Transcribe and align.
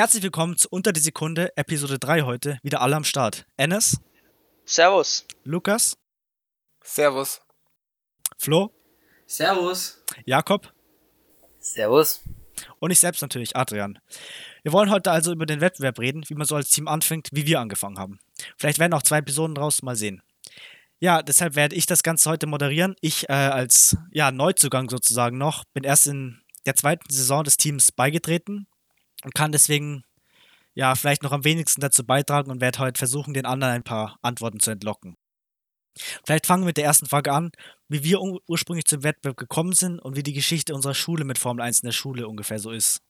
Herzlich 0.00 0.22
willkommen 0.22 0.56
zu 0.56 0.66
Unter 0.70 0.94
die 0.94 1.00
Sekunde, 1.00 1.54
Episode 1.58 1.98
3 1.98 2.22
heute. 2.22 2.58
Wieder 2.62 2.80
alle 2.80 2.96
am 2.96 3.04
Start. 3.04 3.44
Enes. 3.58 4.00
Servus. 4.64 5.26
Lukas. 5.44 5.98
Servus. 6.82 7.42
Flo. 8.38 8.72
Servus. 9.26 10.02
Jakob. 10.24 10.72
Servus. 11.58 12.22
Und 12.78 12.92
ich 12.92 12.98
selbst 12.98 13.20
natürlich, 13.20 13.56
Adrian. 13.56 13.98
Wir 14.62 14.72
wollen 14.72 14.90
heute 14.90 15.10
also 15.10 15.32
über 15.32 15.44
den 15.44 15.60
Wettbewerb 15.60 15.98
reden, 15.98 16.24
wie 16.28 16.34
man 16.34 16.46
so 16.46 16.56
als 16.56 16.70
Team 16.70 16.88
anfängt, 16.88 17.28
wie 17.32 17.44
wir 17.44 17.60
angefangen 17.60 17.98
haben. 17.98 18.20
Vielleicht 18.56 18.78
werden 18.78 18.94
auch 18.94 19.02
zwei 19.02 19.18
Episoden 19.18 19.54
draus, 19.54 19.82
mal 19.82 19.96
sehen. 19.96 20.22
Ja, 20.98 21.20
deshalb 21.22 21.56
werde 21.56 21.76
ich 21.76 21.84
das 21.84 22.02
Ganze 22.02 22.30
heute 22.30 22.46
moderieren. 22.46 22.96
Ich 23.02 23.28
äh, 23.28 23.32
als 23.32 23.98
ja, 24.12 24.32
Neuzugang 24.32 24.88
sozusagen 24.88 25.36
noch, 25.36 25.64
bin 25.74 25.84
erst 25.84 26.06
in 26.06 26.40
der 26.64 26.74
zweiten 26.74 27.12
Saison 27.12 27.44
des 27.44 27.58
Teams 27.58 27.92
beigetreten 27.92 28.66
und 29.24 29.34
kann 29.34 29.52
deswegen 29.52 30.04
ja 30.74 30.94
vielleicht 30.94 31.22
noch 31.22 31.32
am 31.32 31.44
wenigsten 31.44 31.80
dazu 31.80 32.04
beitragen 32.04 32.50
und 32.50 32.60
werde 32.60 32.78
heute 32.78 32.98
versuchen, 32.98 33.34
den 33.34 33.46
anderen 33.46 33.74
ein 33.74 33.82
paar 33.82 34.18
Antworten 34.22 34.60
zu 34.60 34.70
entlocken. 34.70 35.16
Vielleicht 36.24 36.46
fangen 36.46 36.62
wir 36.62 36.68
mit 36.68 36.76
der 36.76 36.84
ersten 36.84 37.06
Frage 37.06 37.32
an, 37.32 37.50
wie 37.88 38.04
wir 38.04 38.20
ur 38.20 38.40
ursprünglich 38.46 38.86
zum 38.86 39.02
Wettbewerb 39.02 39.36
gekommen 39.36 39.72
sind 39.72 39.98
und 39.98 40.16
wie 40.16 40.22
die 40.22 40.32
Geschichte 40.32 40.74
unserer 40.74 40.94
Schule 40.94 41.24
mit 41.24 41.38
Formel 41.38 41.62
1 41.62 41.80
in 41.80 41.88
der 41.88 41.92
Schule 41.92 42.28
ungefähr 42.28 42.58
so 42.58 42.70
ist. 42.70 43.02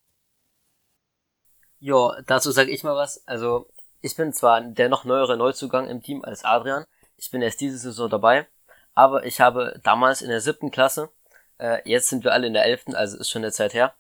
Ja, 1.78 2.20
dazu 2.27 2.51
sage 2.51 2.70
ich 2.70 2.82
mal 2.82 2.96
was. 2.96 3.27
Also, 3.27 3.68
ich 4.01 4.16
bin 4.16 4.32
zwar 4.32 4.60
der 4.60 4.88
noch 4.88 5.04
neuere 5.04 5.37
Neuzugang 5.37 5.88
im 5.88 6.02
Team 6.02 6.24
als 6.24 6.45
Adrian. 6.45 6.84
Ich 7.16 7.30
bin 7.30 7.42
erst 7.42 7.60
diese 7.60 7.79
Saison 7.79 8.09
dabei. 8.09 8.46
Aber 8.95 9.24
ich 9.24 9.40
habe 9.40 9.80
damals 9.82 10.23
in 10.23 10.29
der 10.29 10.40
siebten 10.40 10.70
Klasse, 10.70 11.10
äh, 11.59 11.79
jetzt 11.88 12.09
sind 12.09 12.24
wir 12.24 12.32
alle 12.32 12.46
in 12.46 12.54
der 12.54 12.65
elften, 12.65 12.95
also 12.95 13.18
ist 13.18 13.30
schon 13.30 13.42
eine 13.42 13.52
Zeit 13.52 13.73
her, 13.74 13.95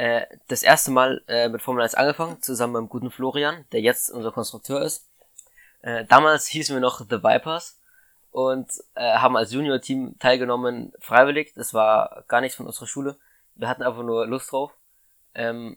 äh, 0.00 0.24
das 0.48 0.62
erste 0.62 0.90
Mal 0.90 1.22
äh, 1.28 1.50
mit 1.50 1.60
Formel 1.60 1.82
1 1.82 1.94
angefangen, 1.94 2.40
zusammen 2.40 2.72
mit 2.72 2.80
dem 2.80 2.88
guten 2.88 3.10
Florian, 3.10 3.66
der 3.70 3.82
jetzt 3.82 4.10
unser 4.10 4.32
Konstrukteur 4.32 4.80
ist. 4.80 5.06
Äh, 5.82 6.06
damals 6.06 6.46
hießen 6.46 6.74
wir 6.74 6.80
noch 6.80 7.00
The 7.00 7.22
Vipers 7.22 7.78
und 8.30 8.70
äh, 8.94 9.18
haben 9.18 9.36
als 9.36 9.52
Junior-Team 9.52 10.18
teilgenommen, 10.18 10.94
freiwillig. 11.00 11.52
Das 11.54 11.74
war 11.74 12.24
gar 12.28 12.40
nichts 12.40 12.56
von 12.56 12.64
unserer 12.64 12.86
Schule. 12.86 13.18
Wir 13.56 13.68
hatten 13.68 13.82
einfach 13.82 14.02
nur 14.02 14.26
Lust 14.26 14.50
drauf. 14.50 14.72
Ähm, 15.34 15.76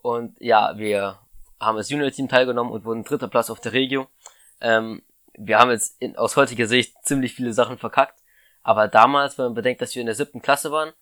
und 0.00 0.40
ja, 0.40 0.78
wir 0.78 1.18
haben 1.58 1.76
als 1.76 1.90
Junior-Team 1.90 2.28
teilgenommen 2.28 2.72
und 2.72 2.84
wurden 2.84 3.02
dritter 3.02 3.26
Platz 3.26 3.50
auf 3.50 3.58
der 3.58 3.72
Regio. 3.72 4.06
Ähm, 4.60 5.02
wir 5.32 5.58
haben 5.58 5.72
jetzt 5.72 6.00
in, 6.00 6.16
aus 6.16 6.36
heutiger 6.36 6.68
Sicht 6.68 6.94
ziemlich 7.04 7.34
viele 7.34 7.52
Sachen 7.52 7.78
verkackt. 7.78 8.22
Aber 8.62 8.86
damals, 8.86 9.38
wenn 9.38 9.46
man 9.46 9.54
bedenkt, 9.54 9.82
dass 9.82 9.96
wir 9.96 10.02
in 10.02 10.06
der 10.06 10.14
siebten 10.14 10.40
Klasse 10.40 10.70
waren, 10.70 10.92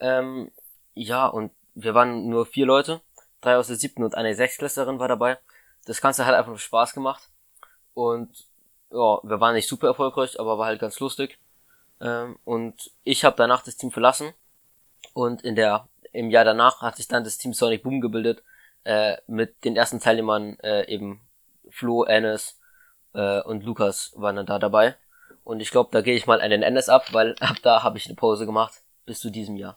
ähm, 0.00 0.50
ja, 0.92 1.26
und 1.26 1.52
wir 1.82 1.94
waren 1.94 2.28
nur 2.28 2.46
vier 2.46 2.66
Leute, 2.66 3.00
drei 3.40 3.56
aus 3.56 3.68
der 3.68 3.76
siebten 3.76 4.02
und 4.04 4.14
eine 4.14 4.34
Sechstklässlerin 4.34 4.98
war 4.98 5.08
dabei. 5.08 5.38
Das 5.86 6.00
Ganze 6.00 6.26
hat 6.26 6.34
einfach 6.34 6.58
Spaß 6.58 6.92
gemacht. 6.92 7.28
Und 7.94 8.46
ja, 8.90 9.18
wir 9.22 9.40
waren 9.40 9.54
nicht 9.54 9.68
super 9.68 9.88
erfolgreich, 9.88 10.38
aber 10.38 10.58
war 10.58 10.66
halt 10.66 10.80
ganz 10.80 10.98
lustig. 11.00 11.38
Ähm, 12.00 12.38
und 12.44 12.90
ich 13.04 13.24
habe 13.24 13.36
danach 13.36 13.62
das 13.62 13.76
Team 13.76 13.90
verlassen. 13.90 14.32
Und 15.14 15.42
in 15.42 15.56
der 15.56 15.88
im 16.12 16.30
Jahr 16.30 16.44
danach 16.44 16.82
hat 16.82 16.96
sich 16.96 17.08
dann 17.08 17.24
das 17.24 17.38
Team 17.38 17.52
Sonic 17.52 17.82
Boom 17.82 18.00
gebildet, 18.00 18.42
äh, 18.84 19.16
mit 19.26 19.64
den 19.64 19.76
ersten 19.76 20.00
Teilnehmern 20.00 20.58
äh, 20.60 20.86
eben 20.92 21.20
Flo, 21.68 22.04
Ennis 22.04 22.58
äh, 23.14 23.40
und 23.42 23.64
Lukas 23.64 24.12
waren 24.16 24.36
dann 24.36 24.46
da 24.46 24.58
dabei. 24.58 24.96
Und 25.44 25.60
ich 25.60 25.70
glaube, 25.70 25.90
da 25.92 26.00
gehe 26.00 26.16
ich 26.16 26.26
mal 26.26 26.40
einen 26.40 26.62
Ennis 26.62 26.88
ab, 26.88 27.12
weil 27.12 27.34
ab 27.40 27.56
da 27.62 27.82
habe 27.82 27.98
ich 27.98 28.06
eine 28.06 28.16
Pause 28.16 28.46
gemacht 28.46 28.74
bis 29.06 29.20
zu 29.20 29.30
diesem 29.30 29.56
Jahr. 29.56 29.76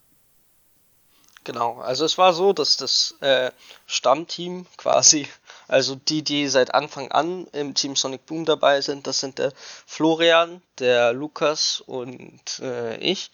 Genau, 1.43 1.79
also 1.79 2.05
es 2.05 2.17
war 2.17 2.33
so, 2.33 2.53
dass 2.53 2.77
das 2.77 3.15
äh, 3.19 3.51
Stammteam 3.85 4.65
quasi, 4.77 5.27
also 5.67 5.95
die, 5.95 6.21
die 6.21 6.47
seit 6.47 6.73
Anfang 6.73 7.11
an 7.11 7.47
im 7.51 7.73
Team 7.73 7.95
Sonic 7.97 8.25
Boom 8.25 8.45
dabei 8.45 8.79
sind, 8.79 9.07
das 9.07 9.19
sind 9.19 9.39
der 9.39 9.51
Florian, 9.85 10.61
der 10.79 11.11
Lukas 11.11 11.81
und 11.85 12.59
äh, 12.59 12.95
ich. 12.97 13.29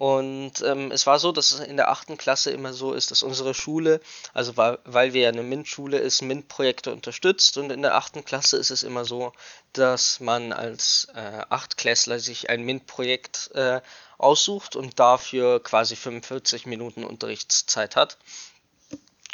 Und 0.00 0.62
ähm, 0.62 0.90
es 0.92 1.06
war 1.06 1.18
so, 1.18 1.30
dass 1.30 1.52
es 1.52 1.60
in 1.60 1.76
der 1.76 1.90
achten 1.90 2.16
Klasse 2.16 2.50
immer 2.52 2.72
so 2.72 2.94
ist, 2.94 3.10
dass 3.10 3.22
unsere 3.22 3.52
Schule, 3.52 4.00
also 4.32 4.56
weil, 4.56 4.78
weil 4.86 5.12
wir 5.12 5.20
ja 5.20 5.28
eine 5.28 5.42
MINT-Schule 5.42 5.98
ist, 5.98 6.22
MINT-Projekte 6.22 6.90
unterstützt. 6.90 7.58
Und 7.58 7.70
in 7.70 7.82
der 7.82 7.94
achten 7.94 8.24
Klasse 8.24 8.56
ist 8.56 8.70
es 8.70 8.82
immer 8.82 9.04
so, 9.04 9.34
dass 9.74 10.18
man 10.18 10.54
als 10.54 11.08
äh, 11.14 11.42
Achtklässler 11.50 12.18
sich 12.18 12.48
ein 12.48 12.62
MINT-Projekt 12.62 13.50
äh, 13.52 13.82
aussucht 14.16 14.74
und 14.74 14.98
dafür 14.98 15.62
quasi 15.62 15.96
45 15.96 16.64
Minuten 16.64 17.04
Unterrichtszeit 17.04 17.94
hat. 17.94 18.16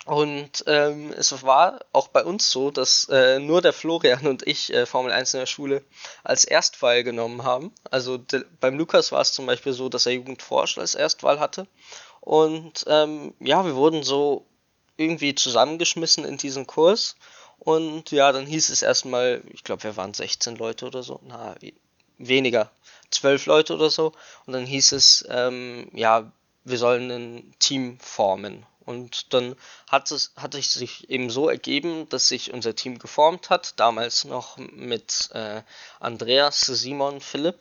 Und 0.07 0.63
ähm, 0.69 1.13
es 1.13 1.43
war 1.43 1.81
auch 1.93 2.07
bei 2.07 2.25
uns 2.25 2.51
so, 2.51 2.71
dass 2.71 3.09
äh, 3.11 3.41
nur 3.41 3.61
der 3.61 3.73
Florian 3.73 4.25
und 4.27 4.47
ich 4.47 4.73
äh, 4.73 4.87
Formel 4.87 5.11
1 5.11 5.35
in 5.35 5.41
der 5.41 5.47
Schule 5.47 5.83
als 6.23 6.45
Erstwahl 6.45 7.03
genommen 7.03 7.43
haben. 7.43 7.73
Also 7.91 8.19
beim 8.61 8.79
Lukas 8.79 9.11
war 9.11 9.21
es 9.21 9.33
zum 9.33 9.47
Beispiel 9.47 9.73
so, 9.73 9.89
dass 9.89 10.07
er 10.07 10.13
Jugendforsch 10.13 10.79
als 10.79 10.95
Erstwahl 10.95 11.41
hatte. 11.41 11.67
Und 12.21 12.85
ähm, 12.87 13.35
ja, 13.41 13.65
wir 13.65 13.75
wurden 13.75 14.05
so 14.05 14.47
irgendwie 14.97 15.35
zusammengeschmissen 15.35 16.25
in 16.25 16.37
diesen 16.37 16.69
Kurs. 16.69 17.17
Und 17.59 18.13
ja, 18.13 18.31
dann 18.31 18.47
hieß 18.47 18.69
es 18.69 18.83
erstmal, 18.83 19.43
ich 19.53 19.65
glaube, 19.65 19.83
wir 19.83 19.97
waren 19.97 20.15
16 20.15 20.55
Leute 20.55 20.87
oder 20.87 21.03
so. 21.03 21.21
Na, 21.25 21.57
weniger, 22.19 22.71
12 23.11 23.47
Leute 23.47 23.75
oder 23.75 23.91
so. 23.91 24.13
Und 24.47 24.53
dann 24.53 24.67
hieß 24.67 24.93
es, 24.93 25.25
ähm, 25.29 25.91
ja, 25.95 26.31
wir 26.67 26.79
sollen 26.79 27.11
ein 27.11 27.55
Team 27.59 27.99
formen. 28.01 28.67
Und 28.85 29.33
dann 29.35 29.57
hat 29.89 30.11
es, 30.11 30.33
hat 30.37 30.55
es 30.55 30.75
sich 30.75 31.11
eben 31.11 31.29
so 31.29 31.49
ergeben, 31.49 32.09
dass 32.09 32.29
sich 32.29 32.53
unser 32.53 32.77
Team 32.77 32.99
geformt 32.99 33.51
hat, 33.51 33.81
damals 33.81 34.25
noch 34.25 34.59
mit 34.59 35.31
äh, 35.33 35.63
Andreas, 35.99 36.61
Simon, 36.61 37.21
Philipp 37.21 37.59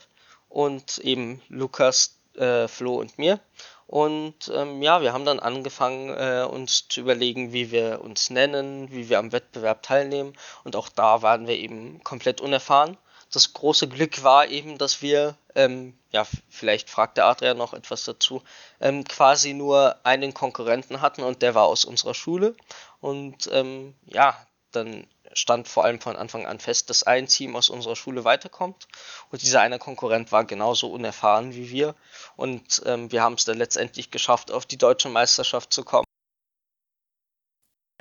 und 0.50 1.00
eben 1.00 1.42
Lukas, 1.50 2.18
äh, 2.36 2.68
Flo 2.68 3.00
und 3.00 3.18
mir. 3.18 3.40
Und 3.88 4.52
ähm, 4.54 4.82
ja, 4.82 5.02
wir 5.02 5.14
haben 5.14 5.26
dann 5.26 5.40
angefangen, 5.40 6.10
äh, 6.10 6.46
uns 6.46 6.88
zu 6.88 7.02
überlegen, 7.02 7.54
wie 7.54 7.72
wir 7.72 8.02
uns 8.02 8.30
nennen, 8.30 8.92
wie 8.92 9.10
wir 9.10 9.20
am 9.20 9.32
Wettbewerb 9.32 9.82
teilnehmen. 9.84 10.34
Und 10.64 10.76
auch 10.76 10.90
da 10.90 11.22
waren 11.22 11.48
wir 11.48 11.58
eben 11.58 12.04
komplett 12.04 12.42
unerfahren 12.42 12.98
das 13.36 13.54
große 13.54 13.88
Glück 13.88 14.24
war 14.24 14.48
eben, 14.48 14.78
dass 14.78 15.02
wir, 15.02 15.36
ähm, 15.56 15.98
ja, 16.12 16.26
vielleicht 16.50 16.90
fragt 16.90 17.18
der 17.18 17.26
Adrian 17.26 17.58
noch 17.58 17.74
etwas 17.74 18.04
dazu, 18.04 18.44
ähm, 18.80 19.04
quasi 19.06 19.54
nur 19.54 19.96
einen 20.04 20.34
Konkurrenten 20.34 21.02
hatten 21.02 21.24
und 21.24 21.42
der 21.42 21.56
war 21.56 21.66
aus 21.66 21.86
unserer 21.86 22.14
Schule. 22.14 22.56
Und 23.00 23.50
ähm, 23.52 23.96
ja, 24.06 24.38
dann 24.72 25.08
stand 25.34 25.68
vor 25.68 25.84
allem 25.84 26.00
von 26.00 26.16
Anfang 26.16 26.46
an 26.46 26.60
fest, 26.60 26.90
dass 26.90 27.04
ein 27.04 27.28
Team 27.28 27.56
aus 27.56 27.70
unserer 27.70 27.96
Schule 27.96 28.24
weiterkommt. 28.24 28.88
Und 29.32 29.42
dieser 29.42 29.62
eine 29.62 29.80
Konkurrent 29.80 30.32
war 30.32 30.46
genauso 30.46 30.88
unerfahren 30.92 31.54
wie 31.54 31.70
wir. 31.70 31.96
Und 32.36 32.82
ähm, 32.86 33.12
wir 33.12 33.22
haben 33.22 33.36
es 33.36 33.46
dann 33.46 33.58
letztendlich 33.58 34.12
geschafft, 34.12 34.52
auf 34.52 34.66
die 34.66 34.78
deutsche 34.78 35.10
Meisterschaft 35.10 35.74
zu 35.74 35.84
kommen. 35.84 36.05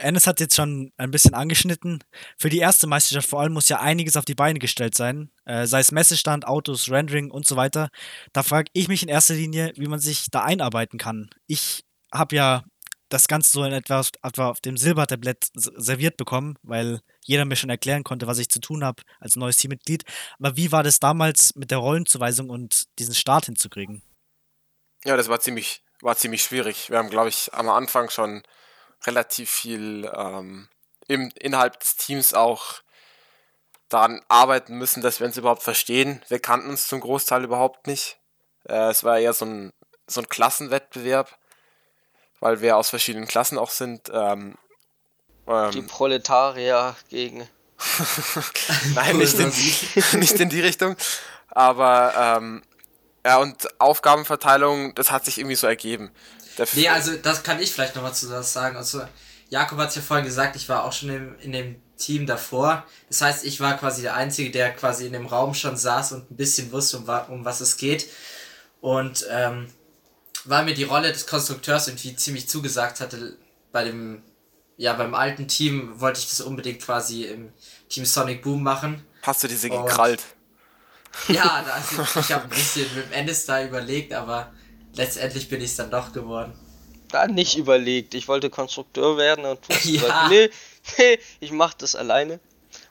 Ennis 0.05 0.27
hat 0.27 0.41
jetzt 0.41 0.55
schon 0.55 0.93
ein 0.97 1.11
bisschen 1.11 1.35
angeschnitten. 1.35 2.05
Für 2.39 2.49
die 2.49 2.59
erste 2.59 2.87
Meisterschaft 2.87 3.29
vor 3.29 3.41
allem 3.41 3.53
muss 3.53 3.69
ja 3.69 3.81
einiges 3.81 4.17
auf 4.17 4.25
die 4.25 4.35
Beine 4.35 4.59
gestellt 4.59 4.95
sein, 4.95 5.31
äh, 5.45 5.67
sei 5.67 5.81
es 5.81 5.93
Messestand, 5.93 6.47
Autos, 6.47 6.91
Rendering 6.91 7.31
und 7.31 7.47
so 7.47 7.57
weiter. 7.57 7.89
Da 8.33 8.43
frage 8.43 8.71
ich 8.73 8.89
mich 8.89 9.03
in 9.03 9.09
erster 9.09 9.35
Linie, 9.35 9.73
wie 9.77 9.89
man 9.89 9.99
sich 9.99 10.31
da 10.31 10.45
einarbeiten 10.45 10.99
kann. 10.99 11.31
Ich 11.47 11.85
habe 12.13 12.37
ja 12.37 12.65
das 13.09 13.29
Ganze 13.29 13.51
so 13.51 13.65
in 13.65 13.73
etwa, 13.73 14.03
etwa 14.23 14.49
auf 14.49 14.61
dem 14.61 14.77
Silbertablett 14.77 15.49
serviert 15.55 16.17
bekommen, 16.17 16.57
weil 16.63 17.01
jeder 17.21 17.45
mir 17.45 17.57
schon 17.57 17.71
erklären 17.71 18.05
konnte, 18.05 18.27
was 18.27 18.39
ich 18.39 18.49
zu 18.49 18.61
tun 18.61 18.85
habe 18.85 19.03
als 19.21 19.37
neues 19.37 19.57
Teammitglied. 19.57 20.05
Aber 20.39 20.57
wie 20.57 20.73
war 20.73 20.83
das 20.83 21.01
damals 21.01 21.55
mit 21.55 21.71
der 21.71 21.79
Rollenzuweisung 21.79 22.51
und 22.51 22.85
diesen 22.99 23.15
Start 23.15 23.47
hinzukriegen? 23.47 24.03
Ja, 25.05 25.17
das 25.17 25.29
war 25.29 25.41
ziemlich, 25.41 25.85
war 26.01 26.17
ziemlich 26.17 26.43
schwierig. 26.43 26.91
Wir 26.91 26.99
haben, 26.99 27.11
glaube 27.11 27.29
ich, 27.29 27.53
am 27.53 27.69
Anfang 27.69 28.11
schon 28.11 28.43
relativ 29.07 29.51
viel 29.51 30.11
ähm, 30.15 30.69
im, 31.09 31.31
innerhalb 31.39 31.81
des 31.81 31.97
Teams 31.97 32.35
auch 32.35 32.81
daran 33.89 34.23
arbeiten 34.29 34.77
müssen, 34.77 35.03
dass 35.03 35.21
wir 35.21 35.27
uns 35.27 35.37
überhaupt 35.37 35.63
verstehen. 35.63 36.23
Wir 36.29 36.39
kannten 36.39 36.71
uns 36.71 36.89
zum 36.89 37.01
Großteil 37.01 37.45
überhaupt 37.45 37.87
nicht. 37.87 38.19
Äh, 38.69 38.91
es 38.91 39.05
war 39.05 39.19
eher 39.19 39.33
so 39.33 39.45
ein, 39.45 39.73
so 40.07 40.21
ein 40.21 40.29
Klassenwettbewerb, 40.29 41.39
weil 42.41 42.61
wir 42.61 42.77
aus 42.77 42.91
verschiedenen 42.91 43.29
Klassen 43.29 43.59
auch 43.59 43.71
sind. 43.71 44.11
Ähm, 44.13 44.57
ähm, 45.47 45.71
die 45.71 45.83
Proletarier 45.83 46.97
gegen. 47.09 47.49
Nein, 48.95 49.19
nicht 49.19 49.39
in, 49.39 49.51
die, 49.51 50.17
nicht 50.17 50.41
in 50.41 50.49
die 50.49 50.61
Richtung. 50.61 50.97
Aber 51.49 52.39
ähm, 52.39 52.63
ja, 53.25 53.39
und 53.39 53.81
Aufgabenverteilung, 53.81 54.95
das 54.95 55.11
hat 55.11 55.25
sich 55.25 55.39
irgendwie 55.39 55.57
so 55.57 55.67
ergeben. 55.67 56.11
Dafür 56.57 56.81
nee, 56.81 56.89
also 56.89 57.17
das 57.17 57.43
kann 57.43 57.61
ich 57.61 57.73
vielleicht 57.73 57.97
noch 57.97 58.03
mal 58.03 58.13
zu 58.13 58.29
das 58.29 58.53
sagen. 58.53 58.77
Also 58.77 59.03
Jakob 59.49 59.79
hat 59.79 59.91
es 59.91 59.97
ja 59.97 60.03
vorhin 60.03 60.25
gesagt, 60.25 60.57
ich 60.57 60.69
war 60.69 60.85
auch 60.85 60.93
schon 60.93 61.11
im, 61.11 61.39
in 61.41 61.53
dem 61.53 61.83
Team 61.97 62.27
davor. 62.27 62.85
Das 63.09 63.21
heißt, 63.21 63.45
ich 63.45 63.61
war 63.61 63.77
quasi 63.77 64.03
der 64.03 64.15
Einzige, 64.15 64.51
der 64.51 64.75
quasi 64.75 65.07
in 65.07 65.13
dem 65.13 65.27
Raum 65.27 65.55
schon 65.55 65.77
saß 65.77 66.13
und 66.13 66.31
ein 66.31 66.37
bisschen 66.37 66.73
wusste, 66.73 66.99
um, 66.99 67.09
um 67.29 67.45
was 67.45 67.61
es 67.61 67.77
geht. 67.77 68.09
Und 68.81 69.27
ähm, 69.31 69.69
weil 70.45 70.65
mir 70.65 70.75
die 70.75 70.85
Rolle 70.85 71.13
des 71.13 71.27
Konstrukteurs 71.27 71.89
irgendwie 71.89 72.17
ziemlich 72.17 72.49
zugesagt 72.49 73.01
hatte 73.01 73.37
bei 73.73 73.85
dem 73.85 74.23
ja, 74.77 74.93
beim 74.95 75.15
alten 75.15 75.47
Team 75.49 76.01
wollte 76.01 76.21
ich 76.21 76.29
das 76.29 76.41
unbedingt 76.41 76.83
quasi 76.83 77.25
im 77.25 77.53
Team 77.89 78.05
Sonic 78.05 78.43
Boom 78.43 78.63
machen. 78.63 79.05
Hast 79.23 79.43
du 79.43 79.49
diese 79.49 79.71
gekrallt? 79.71 80.23
Ja, 81.29 81.65
also 81.93 82.21
ich 82.21 82.33
habe 82.33 82.45
ein 82.45 82.51
bisschen 82.51 82.93
mit 82.95 83.07
dem 83.07 83.13
Endes 83.13 83.47
da 83.47 83.63
überlegt, 83.63 84.13
aber 84.13 84.53
letztendlich 84.95 85.49
bin 85.49 85.61
ich 85.61 85.71
es 85.71 85.77
dann 85.77 85.91
doch 85.91 86.13
geworden. 86.13 86.53
Da 87.11 87.27
nicht 87.27 87.57
überlegt. 87.57 88.15
Ich 88.15 88.27
wollte 88.29 88.51
Konstrukteur 88.51 89.17
werden 89.17 89.45
und 89.45 89.61
Ja. 89.85 90.01
gesagt, 90.01 90.31
nee, 90.31 90.51
nee, 90.99 91.19
ich 91.41 91.53
mach 91.53 91.75
das 91.75 91.95
alleine. 91.95 92.41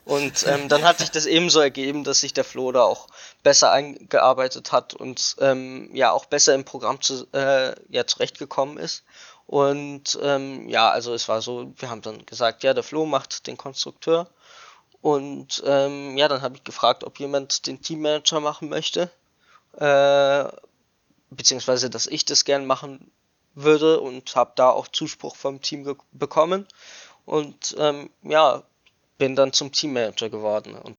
Und 0.05 0.45
ähm, 0.47 0.67
dann 0.67 0.83
hat 0.83 0.99
sich 0.99 1.11
das 1.11 1.25
eben 1.25 1.49
so 1.49 1.59
ergeben, 1.61 2.03
dass 2.03 2.19
sich 2.21 2.33
der 2.33 2.43
Flo 2.43 2.71
da 2.73 2.83
auch 2.83 3.07
besser 3.41 3.71
eingearbeitet 3.71 4.73
hat 4.73 4.93
und 4.93 5.37
ähm, 5.39 5.89
ja 5.93 6.11
auch 6.11 6.25
besser 6.25 6.53
im 6.55 6.65
Programm 6.65 7.01
zu, 7.01 7.25
äh, 7.33 7.73
ja, 7.89 8.05
zurechtgekommen 8.05 8.77
ist. 8.77 9.03
Und 9.47 10.19
ähm, 10.21 10.67
ja, 10.67 10.89
also 10.89 11.13
es 11.13 11.29
war 11.29 11.41
so, 11.41 11.73
wir 11.77 11.89
haben 11.89 12.01
dann 12.01 12.25
gesagt, 12.25 12.63
ja, 12.63 12.73
der 12.73 12.83
Flo 12.83 13.05
macht 13.05 13.47
den 13.47 13.57
Konstrukteur. 13.57 14.27
Und 15.01 15.61
ähm, 15.65 16.17
ja, 16.17 16.27
dann 16.27 16.41
habe 16.41 16.55
ich 16.55 16.63
gefragt, 16.63 17.03
ob 17.03 17.19
jemand 17.19 17.67
den 17.67 17.81
Teammanager 17.81 18.39
machen 18.39 18.69
möchte. 18.69 19.09
Äh, 19.77 20.45
beziehungsweise, 21.35 21.89
dass 21.89 22.07
ich 22.07 22.25
das 22.25 22.45
gern 22.45 22.65
machen 22.65 23.11
würde 23.55 23.99
und 23.99 24.35
habe 24.35 24.53
da 24.55 24.69
auch 24.69 24.87
Zuspruch 24.87 25.35
vom 25.35 25.61
Team 25.61 25.95
bekommen. 26.11 26.67
Und 27.25 27.75
ähm, 27.77 28.09
ja, 28.23 28.63
bin 29.17 29.35
dann 29.35 29.53
zum 29.53 29.71
Teammanager 29.71 30.29
geworden. 30.29 30.75
Und 30.75 30.97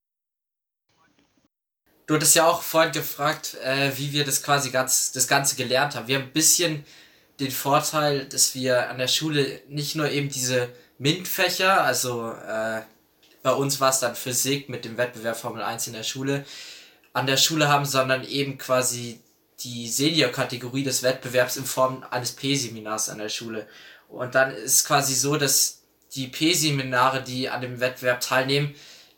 Du 2.07 2.15
hattest 2.15 2.35
ja 2.35 2.47
auch 2.47 2.61
vorhin 2.61 2.93
gefragt, 2.93 3.55
äh, 3.65 3.97
wie 3.97 4.13
wir 4.13 4.25
das 4.25 4.43
quasi 4.43 4.71
ganz, 4.71 5.13
das 5.13 5.27
Ganze 5.27 5.57
gelernt 5.57 5.95
haben. 5.95 6.07
Wir 6.07 6.17
haben 6.17 6.25
ein 6.25 6.33
bisschen 6.33 6.85
den 7.41 7.51
Vorteil, 7.51 8.27
dass 8.27 8.55
wir 8.55 8.91
an 8.91 8.99
der 8.99 9.09
Schule 9.09 9.63
nicht 9.69 9.95
nur 9.95 10.11
eben 10.11 10.29
diese 10.29 10.69
MINT-Fächer, 10.99 11.83
also 11.83 12.31
äh, 12.31 12.83
bei 13.43 13.53
uns 13.53 13.81
war 13.81 13.91
es 13.91 14.01
dann 14.01 14.15
Physik 14.15 14.69
mit 14.69 14.85
dem 14.85 14.97
Wettbewerb 14.99 15.37
Formel 15.37 15.63
1 15.63 15.87
in 15.87 15.95
der 15.95 16.03
Schule, 16.03 16.45
an 17.15 17.27
der 17.27 17.37
Schule 17.37 17.69
haben, 17.69 17.87
sondern 17.87 18.25
eben 18.25 18.59
quasi 18.59 19.21
die 19.61 19.89
Senior-Kategorie 19.89 20.83
des 20.83 21.03
Wettbewerbs 21.03 21.57
in 21.57 21.65
Form 21.65 22.05
eines 22.11 22.33
P-Seminars 22.33 23.09
an 23.09 23.19
der 23.19 23.29
Schule. 23.29 23.67
Und 24.09 24.35
dann 24.35 24.55
ist 24.55 24.87
quasi 24.87 25.15
so, 25.15 25.37
dass 25.37 25.83
die 26.15 26.29
P-Seminare, 26.29 27.23
die 27.23 27.49
an 27.49 27.61
dem 27.61 27.81
Wettbewerb 27.81 28.21
teilnehmen, 28.21 28.75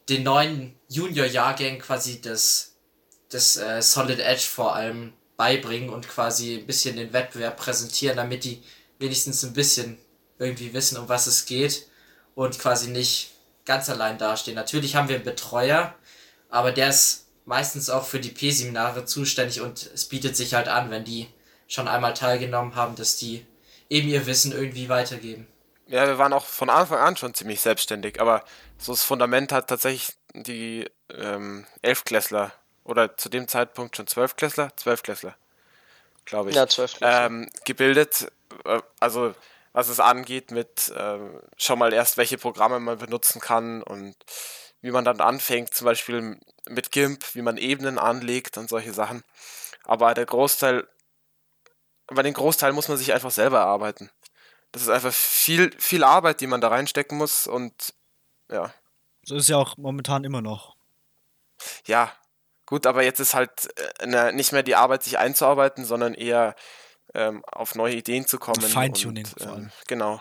den 0.08 0.22
neuen 0.22 0.74
Junior-Jahrgängen 0.88 1.80
quasi 1.80 2.20
das, 2.20 2.74
das 3.28 3.56
äh, 3.56 3.82
Solid 3.82 4.20
Edge 4.20 4.44
vor 4.44 4.74
allem 4.74 5.12
beibringen 5.36 5.90
und 5.90 6.08
quasi 6.08 6.56
ein 6.56 6.66
bisschen 6.66 6.96
den 6.96 7.12
Wettbewerb 7.12 7.56
präsentieren, 7.56 8.16
damit 8.16 8.44
die 8.44 8.62
wenigstens 8.98 9.42
ein 9.44 9.52
bisschen 9.52 9.98
irgendwie 10.38 10.72
wissen, 10.72 10.96
um 10.96 11.08
was 11.08 11.26
es 11.26 11.44
geht 11.44 11.86
und 12.34 12.58
quasi 12.58 12.88
nicht 12.88 13.30
ganz 13.64 13.90
allein 13.90 14.16
dastehen. 14.16 14.54
Natürlich 14.54 14.96
haben 14.96 15.08
wir 15.08 15.16
einen 15.16 15.24
Betreuer, 15.24 15.94
aber 16.48 16.72
der 16.72 16.90
ist 16.90 17.25
meistens 17.46 17.88
auch 17.88 18.04
für 18.04 18.20
die 18.20 18.30
P-Seminare 18.30 19.04
zuständig 19.06 19.60
und 19.60 19.90
es 19.94 20.04
bietet 20.04 20.36
sich 20.36 20.54
halt 20.54 20.68
an, 20.68 20.90
wenn 20.90 21.04
die 21.04 21.28
schon 21.68 21.88
einmal 21.88 22.14
teilgenommen 22.14 22.74
haben, 22.74 22.96
dass 22.96 23.16
die 23.16 23.46
eben 23.88 24.08
ihr 24.08 24.26
Wissen 24.26 24.52
irgendwie 24.52 24.88
weitergeben. 24.88 25.46
Ja, 25.86 26.06
wir 26.06 26.18
waren 26.18 26.32
auch 26.32 26.44
von 26.44 26.68
Anfang 26.68 26.98
an 26.98 27.16
schon 27.16 27.34
ziemlich 27.34 27.60
selbstständig, 27.60 28.20
aber 28.20 28.44
so 28.78 28.92
das 28.92 29.04
Fundament 29.04 29.52
hat 29.52 29.68
tatsächlich 29.68 30.16
die 30.34 30.90
ähm, 31.10 31.64
Elfklässler 31.82 32.52
oder 32.84 33.16
zu 33.16 33.28
dem 33.28 33.48
Zeitpunkt 33.48 33.96
schon 33.96 34.08
Zwölfklässler, 34.08 34.76
Zwölfklässler, 34.76 35.36
glaube 36.24 36.50
ich, 36.50 36.56
ja, 36.56 36.66
12 36.66 36.98
ähm, 37.00 37.48
gebildet. 37.64 38.32
Äh, 38.64 38.80
Also 38.98 39.34
was 39.72 39.88
es 39.88 40.00
angeht 40.00 40.50
mit 40.50 40.90
ähm, 40.96 41.38
schon 41.58 41.78
mal 41.78 41.92
erst 41.92 42.16
welche 42.16 42.38
Programme 42.38 42.80
man 42.80 42.98
benutzen 42.98 43.40
kann 43.40 43.82
und 43.82 44.16
wie 44.80 44.90
man 44.90 45.04
dann 45.04 45.20
anfängt, 45.20 45.74
zum 45.74 45.84
Beispiel 45.84 46.38
mit 46.68 46.92
GIMP, 46.92 47.34
wie 47.34 47.42
man 47.42 47.56
Ebenen 47.56 47.98
anlegt 47.98 48.58
und 48.58 48.68
solche 48.68 48.92
Sachen. 48.92 49.22
Aber 49.84 50.14
der 50.14 50.26
Großteil, 50.26 50.86
bei 52.08 52.22
den 52.22 52.34
Großteil 52.34 52.72
muss 52.72 52.88
man 52.88 52.98
sich 52.98 53.12
einfach 53.12 53.30
selber 53.30 53.58
erarbeiten. 53.58 54.10
Das 54.72 54.82
ist 54.82 54.88
einfach 54.88 55.12
viel, 55.12 55.72
viel 55.78 56.04
Arbeit, 56.04 56.40
die 56.40 56.46
man 56.46 56.60
da 56.60 56.68
reinstecken 56.68 57.16
muss 57.16 57.46
und 57.46 57.94
ja. 58.50 58.72
So 59.24 59.36
ist 59.36 59.42
es 59.42 59.48
ja 59.48 59.56
auch 59.56 59.76
momentan 59.76 60.24
immer 60.24 60.42
noch. 60.42 60.76
Ja, 61.86 62.12
gut, 62.66 62.86
aber 62.86 63.02
jetzt 63.02 63.20
ist 63.20 63.34
halt 63.34 63.68
äh, 64.00 64.06
ne, 64.06 64.32
nicht 64.32 64.52
mehr 64.52 64.62
die 64.62 64.76
Arbeit, 64.76 65.02
sich 65.02 65.18
einzuarbeiten, 65.18 65.84
sondern 65.84 66.14
eher 66.14 66.54
ähm, 67.14 67.44
auf 67.46 67.74
neue 67.74 67.94
Ideen 67.94 68.26
zu 68.26 68.38
kommen. 68.38 68.60
Feintuning 68.60 69.26
und, 69.26 69.42
vor 69.42 69.52
allem. 69.52 69.62
ähm, 69.64 69.72
Genau. 69.88 70.20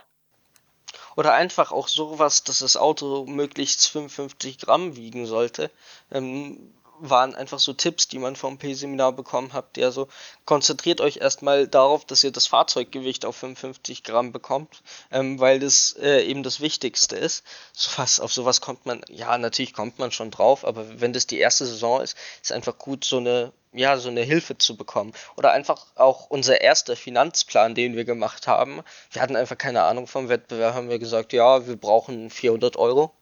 Oder 1.16 1.34
einfach 1.34 1.72
auch 1.72 1.88
sowas, 1.88 2.44
dass 2.44 2.60
das 2.60 2.78
Auto 2.78 3.26
möglichst 3.26 3.88
55 3.88 4.58
Gramm 4.58 4.96
wiegen 4.96 5.26
sollte. 5.26 5.72
Ähm, 6.12 6.74
waren 7.00 7.36
einfach 7.36 7.60
so 7.60 7.74
Tipps, 7.74 8.08
die 8.08 8.20
man 8.20 8.36
vom 8.36 8.58
P-Seminar 8.58 9.12
bekommen 9.14 9.54
habt. 9.54 9.78
Ja, 9.78 9.92
so 9.92 10.08
konzentriert 10.46 11.02
euch 11.02 11.18
erstmal 11.18 11.68
darauf, 11.68 12.06
dass 12.06 12.24
ihr 12.24 12.32
das 12.32 12.48
Fahrzeuggewicht 12.48 13.26
auf 13.26 13.36
55 13.36 14.04
Gramm 14.04 14.32
bekommt, 14.32 14.82
ähm, 15.12 15.40
weil 15.40 15.60
das 15.60 15.96
äh, 16.02 16.24
eben 16.24 16.44
das 16.44 16.62
Wichtigste 16.62 17.16
ist. 17.16 17.44
So 17.74 17.90
was, 17.98 18.20
auf 18.20 18.34
sowas 18.34 18.62
kommt 18.62 18.86
man, 18.86 19.02
ja, 19.10 19.38
natürlich 19.38 19.74
kommt 19.74 20.00
man 20.00 20.12
schon 20.12 20.32
drauf, 20.32 20.66
aber 20.66 21.00
wenn 21.00 21.14
das 21.14 21.28
die 21.28 21.40
erste 21.40 21.66
Saison 21.66 22.02
ist, 22.02 22.18
ist 22.42 22.52
einfach 22.52 22.78
gut, 22.78 23.06
so 23.06 23.18
eine, 23.18 23.52
ja, 23.74 23.98
so 23.98 24.10
eine 24.10 24.22
Hilfe 24.22 24.58
zu 24.58 24.78
bekommen. 24.78 25.14
Oder 25.36 25.52
einfach 25.52 25.86
auch 25.96 26.30
unser 26.30 26.62
erster 26.62 26.96
Finanzplan, 26.96 27.76
den 27.76 27.96
wir 27.96 28.06
gemacht 28.06 28.48
haben. 28.48 28.82
Wir 29.12 29.22
hatten 29.22 29.36
einfach 29.36 29.58
keine 29.58 29.84
Ahnung 29.84 30.08
vom 30.08 30.30
Wettbewerb, 30.30 30.74
haben 30.76 30.90
wir 30.90 31.00
gesagt, 31.00 31.34
ja, 31.34 31.68
wir 31.68 31.76
brauchen 31.76 32.30
400 32.30 32.78
Euro. 32.78 33.14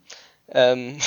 Ähm, 0.49 0.99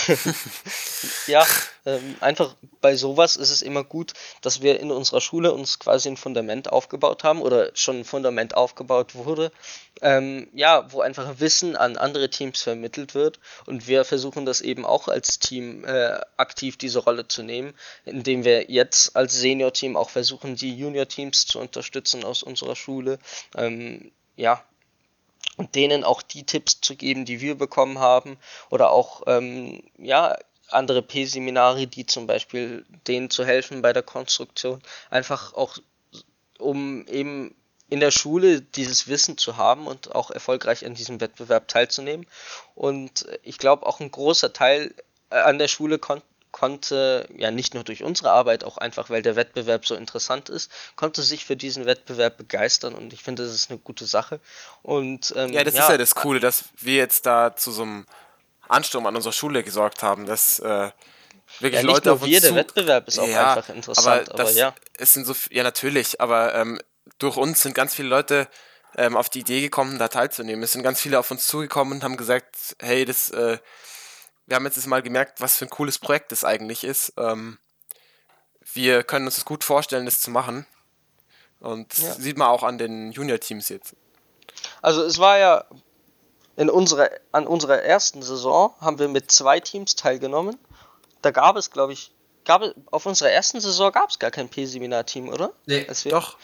ja, 1.27 1.44
ähm, 1.85 2.17
einfach 2.21 2.56
bei 2.81 2.97
sowas 2.97 3.37
ist 3.37 3.50
es 3.50 3.61
immer 3.62 3.85
gut, 3.85 4.15
dass 4.41 4.62
wir 4.62 4.81
in 4.81 4.91
unserer 4.91 5.21
Schule 5.21 5.53
uns 5.53 5.79
quasi 5.79 6.09
ein 6.09 6.17
Fundament 6.17 6.73
aufgebaut 6.73 7.23
haben 7.23 7.43
oder 7.43 7.71
schon 7.75 8.00
ein 8.00 8.05
Fundament 8.05 8.56
aufgebaut 8.56 9.15
wurde, 9.15 9.53
ähm, 10.00 10.49
ja, 10.55 10.91
wo 10.91 11.00
einfach 11.03 11.38
Wissen 11.38 11.77
an 11.77 11.97
andere 11.99 12.31
Teams 12.31 12.62
vermittelt 12.62 13.15
wird 13.15 13.38
und 13.67 13.87
wir 13.87 14.05
versuchen 14.05 14.47
das 14.47 14.62
eben 14.62 14.87
auch 14.87 15.06
als 15.06 15.38
Team 15.38 15.85
äh, 15.85 16.19
aktiv 16.38 16.79
diese 16.79 17.00
Rolle 17.00 17.29
zu 17.29 17.43
nehmen, 17.43 17.75
indem 18.06 18.44
wir 18.44 18.71
jetzt 18.71 19.17
als 19.17 19.38
Senior-Team 19.38 19.97
auch 19.97 20.11
versuchen, 20.11 20.56
die 20.56 20.77
Junior-Teams 20.77 21.47
zu 21.47 21.61
unterstützen 21.61 22.25
aus 22.25 22.43
unserer 22.43 22.75
Schule. 22.75 23.19
Ähm, 23.55 24.12
ja, 24.37 24.62
denen 25.75 26.05
auch 26.05 26.23
die 26.23 26.44
Tipps 26.44 26.81
zu 26.81 26.97
geben, 26.97 27.25
die 27.25 27.41
wir 27.41 27.56
bekommen 27.56 27.99
haben 27.99 28.37
oder 28.71 28.90
auch 28.90 29.23
ähm, 29.26 29.83
ja 29.99 30.37
andere 30.69 31.02
P-Seminare, 31.02 31.87
die 31.87 32.07
zum 32.07 32.26
Beispiel 32.26 32.85
denen 33.07 33.30
zu 33.30 33.45
helfen 33.45 33.83
bei 33.83 33.92
der 33.92 34.02
Konstruktion, 34.02 34.83
einfach 35.11 35.54
auch 35.54 35.78
um 36.59 37.07
eben 37.07 37.54
in 37.88 38.00
der 38.00 38.11
Schule 38.11 38.61
dieses 38.61 39.07
Wissen 39.07 39.38
zu 39.38 39.57
haben 39.57 39.87
und 39.87 40.14
auch 40.14 40.30
erfolgreich 40.30 40.85
an 40.85 40.95
diesem 40.95 41.21
Wettbewerb 41.21 41.69
teilzunehmen. 41.69 42.26
Und 42.75 43.26
ich 43.42 43.59
glaube 43.59 43.87
auch 43.87 44.00
ein 44.00 44.11
großer 44.11 44.52
Teil 44.52 44.95
äh, 45.30 45.37
an 45.37 45.59
der 45.59 45.69
Schule 45.69 45.99
konnte, 46.56 47.28
ja 47.36 47.50
nicht 47.50 47.75
nur 47.75 47.84
durch 47.84 48.02
unsere 48.02 48.30
Arbeit, 48.30 48.64
auch 48.64 48.78
einfach 48.78 49.10
weil 49.10 49.20
der 49.20 49.36
Wettbewerb 49.36 49.84
so 49.84 49.94
interessant 49.94 50.48
ist, 50.48 50.72
konnte 50.96 51.20
sich 51.20 51.44
für 51.44 51.54
diesen 51.54 51.84
Wettbewerb 51.84 52.38
begeistern 52.38 52.94
und 52.94 53.12
ich 53.12 53.22
finde, 53.22 53.44
das 53.44 53.52
ist 53.52 53.68
eine 53.68 53.78
gute 53.78 54.06
Sache. 54.06 54.40
Und 54.82 55.34
ähm, 55.36 55.52
Ja, 55.52 55.64
das 55.64 55.75
ist 55.75 55.80
ja 55.80 55.98
das 55.98 56.14
Coole, 56.14 56.40
dass 56.40 56.64
wir 56.78 56.96
jetzt 56.96 57.26
da 57.26 57.54
zu 57.54 57.72
so 57.72 57.82
einem 57.82 58.06
Ansturm 58.68 59.04
an 59.04 59.14
unserer 59.14 59.34
Schule 59.34 59.62
gesorgt 59.64 60.02
haben, 60.02 60.25
dass 60.25 60.58
äh, 60.60 60.90
wirklich 61.60 61.82
Ja, 61.82 61.86
Leute 61.86 62.12
auf 62.12 62.22
uns 62.22 62.30
wir, 62.30 62.40
der 62.40 62.54
Wettbewerb 62.54 63.06
ist 63.06 63.18
auch 63.18 63.25
einfach 63.25 63.68
interessant, 63.68 64.32
aber 64.32 64.44
das 64.44 64.56
ja. 64.56 64.75
Es 64.96 65.12
sind 65.12 65.26
so, 65.26 65.34
ja 65.50 65.62
natürlich, 65.62 66.22
aber 66.22 66.54
ähm, 66.54 66.80
durch 67.18 67.36
uns 67.36 67.60
sind 67.60 67.75
ganz 67.75 67.94
viele 67.94 68.08
Leute 68.08 68.48
ähm, 68.96 69.14
auf 69.14 69.28
die 69.28 69.40
Idee 69.40 69.60
gekommen, 69.60 69.98
da 69.98 70.08
teilzunehmen. 70.08 70.62
Es 70.62 70.72
sind 70.72 70.82
ganz 70.82 71.02
viele 71.02 71.18
auf 71.18 71.30
uns 71.30 71.46
zugekommen 71.46 71.98
und 71.98 72.02
haben 72.02 72.16
gesagt, 72.16 72.76
hey, 72.80 73.04
das, 73.04 73.28
äh, 73.28 73.58
wir 74.47 74.57
haben 74.57 74.65
jetzt 74.65 74.85
mal 74.87 75.03
gemerkt, 75.03 75.41
was 75.41 75.57
für 75.57 75.65
ein 75.67 75.71
cooles 75.71 75.99
Projekt 75.99 76.33
das 76.33 76.45
eigentlich 76.45 76.85
ist. 76.85 77.12
Ähm, 77.17 77.59
wir 78.73 79.03
können 79.05 79.26
uns 79.26 79.37
das 79.37 79.45
gut 79.45 79.65
vorstellen, 79.65 80.05
das 80.05 80.21
zu 80.21 80.31
machen. 80.31 80.67
Und 81.61 81.93
das 81.93 82.03
Ja. 82.05 82.15
sieht 82.15 82.37
man 82.38 82.49
auch 82.49 82.62
an 82.62 82.79
den 82.79 83.12
Junior-Teams 83.12 83.69
jetzt. 83.69 83.95
Also 84.83 85.03
es 85.03 85.19
war 85.19 85.38
ja 85.38 85.65
in 86.57 86.71
unserer, 86.71 87.11
an 87.33 87.47
unserer 87.47 87.83
ersten 87.83 88.23
Saison 88.23 88.75
haben 88.81 88.99
wir 88.99 89.09
mit 89.09 89.31
zwei 89.31 89.61
Teams 89.61 89.95
teilgenommen. 89.97 90.59
Da 91.23 91.31
gab 91.31 91.57
es, 91.57 91.71
glaube 91.71 91.93
ich, 91.93 92.12
gab 92.45 92.62
es, 92.62 92.75
auf 92.91 93.07
unserer 93.07 93.31
ersten 93.31 93.61
Saison 93.61 93.91
gab 93.93 94.11
es 94.11 94.19
gar 94.19 94.31
kein 94.31 94.49
P-Seminar-Team, 94.49 95.29
oder? 95.29 95.53
Nee, 95.67 95.87
wir, 96.03 96.11
Doch, 96.12 96.37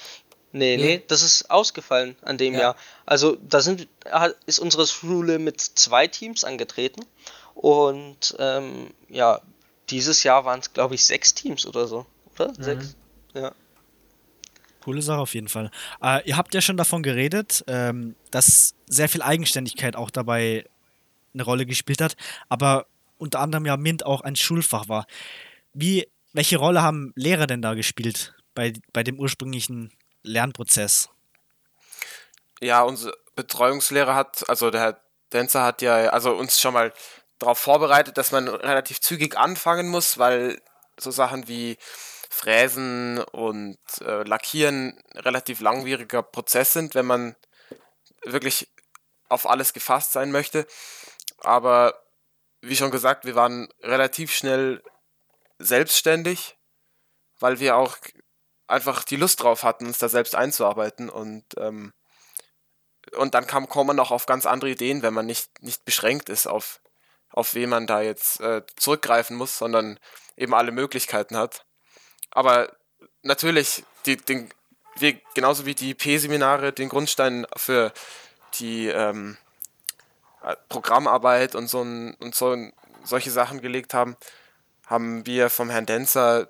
Nee, 0.55 0.77
Nee. 0.77 0.83
nee, 0.99 1.05
das 1.09 1.23
ist 1.23 1.51
ausgefallen 1.51 2.15
an 2.21 2.37
dem 2.37 2.53
Ja. 2.55 2.61
Jahr. 2.61 2.77
Also 3.07 3.37
da 3.37 3.63
sind, 3.63 3.89
ist 4.45 4.59
unsere 4.59 4.87
Schule 4.87 5.39
mit 5.39 5.61
zwei 5.63 6.07
Teams 6.09 6.45
angetreten. 6.45 7.07
Und 7.55 8.35
ähm, 8.39 8.93
ja, 9.09 9.41
dieses 9.91 10.23
Jahr 10.23 10.45
waren 10.45 10.61
es, 10.61 10.73
glaube 10.73 10.95
ich, 10.95 11.05
sechs 11.05 11.35
Teams 11.35 11.67
oder 11.67 11.87
so. 11.87 12.07
Oder? 12.35 12.55
Sechs? 12.55 12.97
Ja. 13.35 13.53
Coole 14.83 15.03
Sache 15.03 15.21
auf 15.21 15.35
jeden 15.35 15.49
Fall. 15.49 15.71
Äh, 16.03 16.29
ihr 16.29 16.37
habt 16.37 16.55
ja 16.55 16.61
schon 16.61 16.77
davon 16.77 17.03
geredet, 17.03 17.65
ähm, 17.69 18.17
dass 18.31 18.75
sehr 18.87 19.09
viel 19.09 19.23
Eigenständigkeit 19.23 19.97
auch 19.97 20.11
dabei 20.11 20.65
eine 21.35 21.45
Rolle 21.45 21.67
gespielt 21.67 22.01
hat, 22.01 22.17
aber 22.49 22.87
unter 23.19 23.41
anderem 23.41 23.65
ja 23.65 23.77
MINT 23.77 24.05
auch 24.05 24.23
ein 24.23 24.37
Schulfach 24.37 24.89
war. 24.89 25.07
Wie, 25.73 26.09
welche 26.33 26.57
Rolle 26.57 26.83
haben 26.83 27.13
Lehrer 27.15 27.47
denn 27.47 27.63
da 27.63 27.75
gespielt 27.75 28.35
bei, 28.55 28.73
bei 28.93 29.05
dem 29.05 29.19
ursprünglichen 29.19 29.93
Lernprozess? 30.25 31.09
Ja, 32.61 32.83
unser 32.83 33.13
Betreuungslehrer 33.37 34.15
hat, 34.15 34.49
also 34.49 34.71
der 34.71 34.81
Herr 34.81 35.01
Denzer 35.33 35.63
hat 35.63 35.81
ja 35.81 35.95
also 36.09 36.33
uns 36.35 36.61
schon 36.61 36.75
mal 36.75 36.93
darauf 37.43 37.59
vorbereitet, 37.59 38.19
dass 38.19 38.33
man 38.33 38.49
relativ 38.49 39.01
zügig 39.01 39.37
anfangen 39.37 39.89
muss, 39.89 40.19
weil 40.19 40.61
so 40.99 41.11
Sachen 41.11 41.49
wie 41.49 41.77
Fräsen 42.31 43.19
und 43.19 43.79
äh, 44.01 44.23
Lackieren 44.23 44.99
relativ 45.15 45.61
langwieriger 45.61 46.23
Prozess 46.23 46.73
sind, 46.73 46.95
wenn 46.95 47.07
man 47.07 47.37
wirklich 48.25 48.69
auf 49.29 49.49
alles 49.49 49.73
gefasst 49.73 50.13
sein 50.13 50.31
möchte. 50.31 50.67
Aber 51.39 52.03
wie 52.61 52.77
schon 52.77 52.91
gesagt, 52.91 53.25
wir 53.25 53.35
waren 53.35 53.69
relativ 53.83 54.33
schnell 54.33 54.83
selbstständig, 55.59 56.57
weil 57.39 57.59
wir 57.59 57.77
auch 57.77 57.97
einfach 58.67 59.03
die 59.05 59.17
Lust 59.17 59.43
drauf 59.43 59.65
hatten, 59.65 59.87
uns 59.87 59.99
da 59.99 60.09
selbst 60.09 60.35
einzuarbeiten 60.35 61.11
und 61.11 61.45
ähm, 61.59 61.93
und 63.17 63.35
dann 63.35 63.47
kam, 63.47 63.69
kommt 63.69 63.89
man 63.89 63.99
auch 63.99 64.13
auf 64.13 64.27
ganz 64.27 64.47
andere 64.47 64.71
Ideen, 64.71 65.03
wenn 65.03 65.13
man 65.13 65.27
nicht, 65.27 65.63
nicht 65.63 65.85
beschränkt 65.85 66.29
ist 66.29 66.47
auf, 66.47 66.81
auf 67.33 67.55
wen 67.55 67.71
man 67.71 67.87
da 67.87 68.01
jetzt 68.01 68.41
äh, 68.41 68.63
zurückgreifen 68.77 69.37
muss, 69.37 69.59
sondern 69.59 69.99
eben 70.37 70.55
alle 70.55 70.73
Möglichkeiten 70.73 71.37
hat. 71.37 71.65
Aber 72.31 72.73
natürlich, 73.23 73.85
die, 74.07 74.17
den, 74.17 74.51
wir, 74.97 75.15
genauso 75.35 75.67
wie 75.67 75.75
die 75.75 75.95
P-Seminare 75.95 76.73
den 76.73 76.89
Grundstein 76.89 77.47
für 77.57 77.93
die 78.55 78.89
ähm, 78.89 79.37
äh, 80.43 80.57
Programmarbeit 80.69 81.55
und, 81.55 81.69
so, 81.69 81.81
und 81.81 82.35
so, 82.35 82.57
solche 83.05 83.31
Sachen 83.31 83.61
gelegt 83.61 83.95
haben, 83.95 84.17
haben 84.87 85.27
wir 85.27 85.51
vom 85.51 85.71
Herrn 85.71 85.87
Denzer 85.87 86.49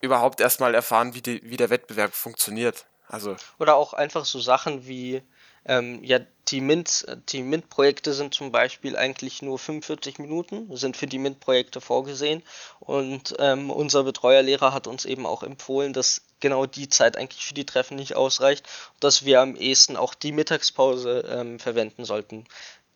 überhaupt 0.00 0.40
erstmal 0.40 0.74
erfahren, 0.74 1.14
wie, 1.14 1.22
die, 1.22 1.40
wie 1.44 1.56
der 1.56 1.70
Wettbewerb 1.70 2.14
funktioniert. 2.14 2.86
Also 3.06 3.36
Oder 3.58 3.76
auch 3.76 3.92
einfach 3.92 4.24
so 4.24 4.40
Sachen 4.40 4.86
wie 4.86 5.22
ähm, 5.66 6.02
ja, 6.02 6.20
die 6.50 6.60
Mint, 6.60 7.06
die 7.30 7.42
Mint-Projekte 7.42 8.12
sind 8.12 8.34
zum 8.34 8.52
Beispiel 8.52 8.96
eigentlich 8.96 9.42
nur 9.42 9.58
45 9.58 10.18
Minuten, 10.18 10.76
sind 10.76 10.96
für 10.96 11.06
die 11.06 11.18
Mint-Projekte 11.18 11.80
vorgesehen. 11.80 12.42
Und 12.80 13.34
ähm, 13.38 13.70
unser 13.70 14.04
Betreuerlehrer 14.04 14.72
hat 14.72 14.86
uns 14.86 15.04
eben 15.04 15.26
auch 15.26 15.42
empfohlen, 15.42 15.92
dass 15.92 16.22
genau 16.40 16.66
die 16.66 16.88
Zeit 16.88 17.16
eigentlich 17.16 17.44
für 17.44 17.54
die 17.54 17.66
Treffen 17.66 17.96
nicht 17.96 18.16
ausreicht, 18.16 18.66
dass 18.98 19.24
wir 19.24 19.40
am 19.40 19.56
ehesten 19.56 19.96
auch 19.96 20.14
die 20.14 20.32
Mittagspause 20.32 21.24
ähm, 21.28 21.58
verwenden 21.58 22.04
sollten. 22.04 22.46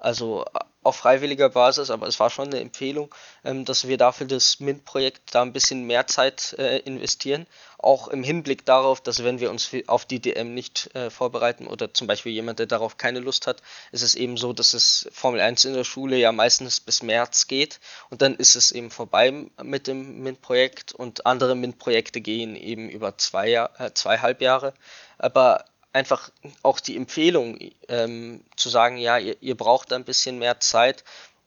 Also 0.04 0.44
auf 0.82 0.96
freiwilliger 0.96 1.49
Basis, 1.49 1.88
aber 1.88 2.06
es 2.06 2.20
war 2.20 2.28
schon 2.28 2.49
eine 2.49 2.61
Empfehlung, 2.61 3.14
ähm, 3.42 3.64
dass 3.64 3.88
wir 3.88 3.96
dafür 3.96 4.26
das 4.26 4.61
MINT-Projekt 4.61 5.34
da 5.34 5.40
ein 5.40 5.54
bisschen 5.54 5.84
mehr 5.87 6.06
Zeit 6.06 6.54
äh, 6.58 6.80
investieren. 6.80 7.46
Auch 7.78 8.08
im 8.08 8.23
Hinblick 8.23 8.66
darauf, 8.66 9.00
dass 9.00 9.25
wenn 9.25 9.40
wir 9.40 9.50
uns 9.50 9.70
auf 9.87 10.04
die 10.04 10.20
DM 10.20 10.52
nicht 10.52 10.94
äh, 10.94 11.08
vorbereiten 11.08 11.66
oder 11.66 11.94
zum 11.94 12.06
Beispiel 12.06 12.32
jemand, 12.32 12.58
der 12.58 12.66
darauf 12.66 12.99
keine 12.99 13.20
Lust 13.20 13.46
hat, 13.46 13.62
ist 13.92 14.02
es 14.02 14.14
eben 14.14 14.37
so, 14.37 14.52
dass 14.52 14.75
es 14.75 15.08
Formel 15.11 15.40
1 15.40 15.64
in 15.64 15.73
der 15.73 15.84
Schule 15.84 16.18
ja 16.18 16.32
meistens 16.32 16.80
bis 16.80 17.02
März 17.02 17.46
geht 17.46 17.80
und 18.11 18.20
dann 18.20 18.34
ist 18.34 18.56
es 18.56 18.73
eben 18.73 18.90
vorbei 18.90 19.46
mit 19.62 19.87
dem 19.87 20.23
MINT-Projekt 20.23 20.92
und 20.92 21.25
andere 21.25 21.54
MINT-Projekte 21.54 22.20
gehen 22.20 22.56
eben 22.56 22.90
über 22.90 23.16
zwei, 23.16 23.52
äh, 23.54 23.94
zweieinhalb 23.94 24.42
Jahre. 24.42 24.75
Aber 25.16 25.64
einfach 25.94 26.30
auch 26.62 26.80
die 26.80 26.96
Empfehlung 26.96 27.58
ähm, 27.88 28.44
zu 28.56 28.68
sagen, 28.68 28.98
ja, 28.98 29.16
ihr, 29.16 29.40
ihr, 29.40 29.56
braucht 29.56 29.92
ein 29.92 30.04
bisschen 30.04 30.38
mehr 30.38 30.60
Zeit, 30.60 31.04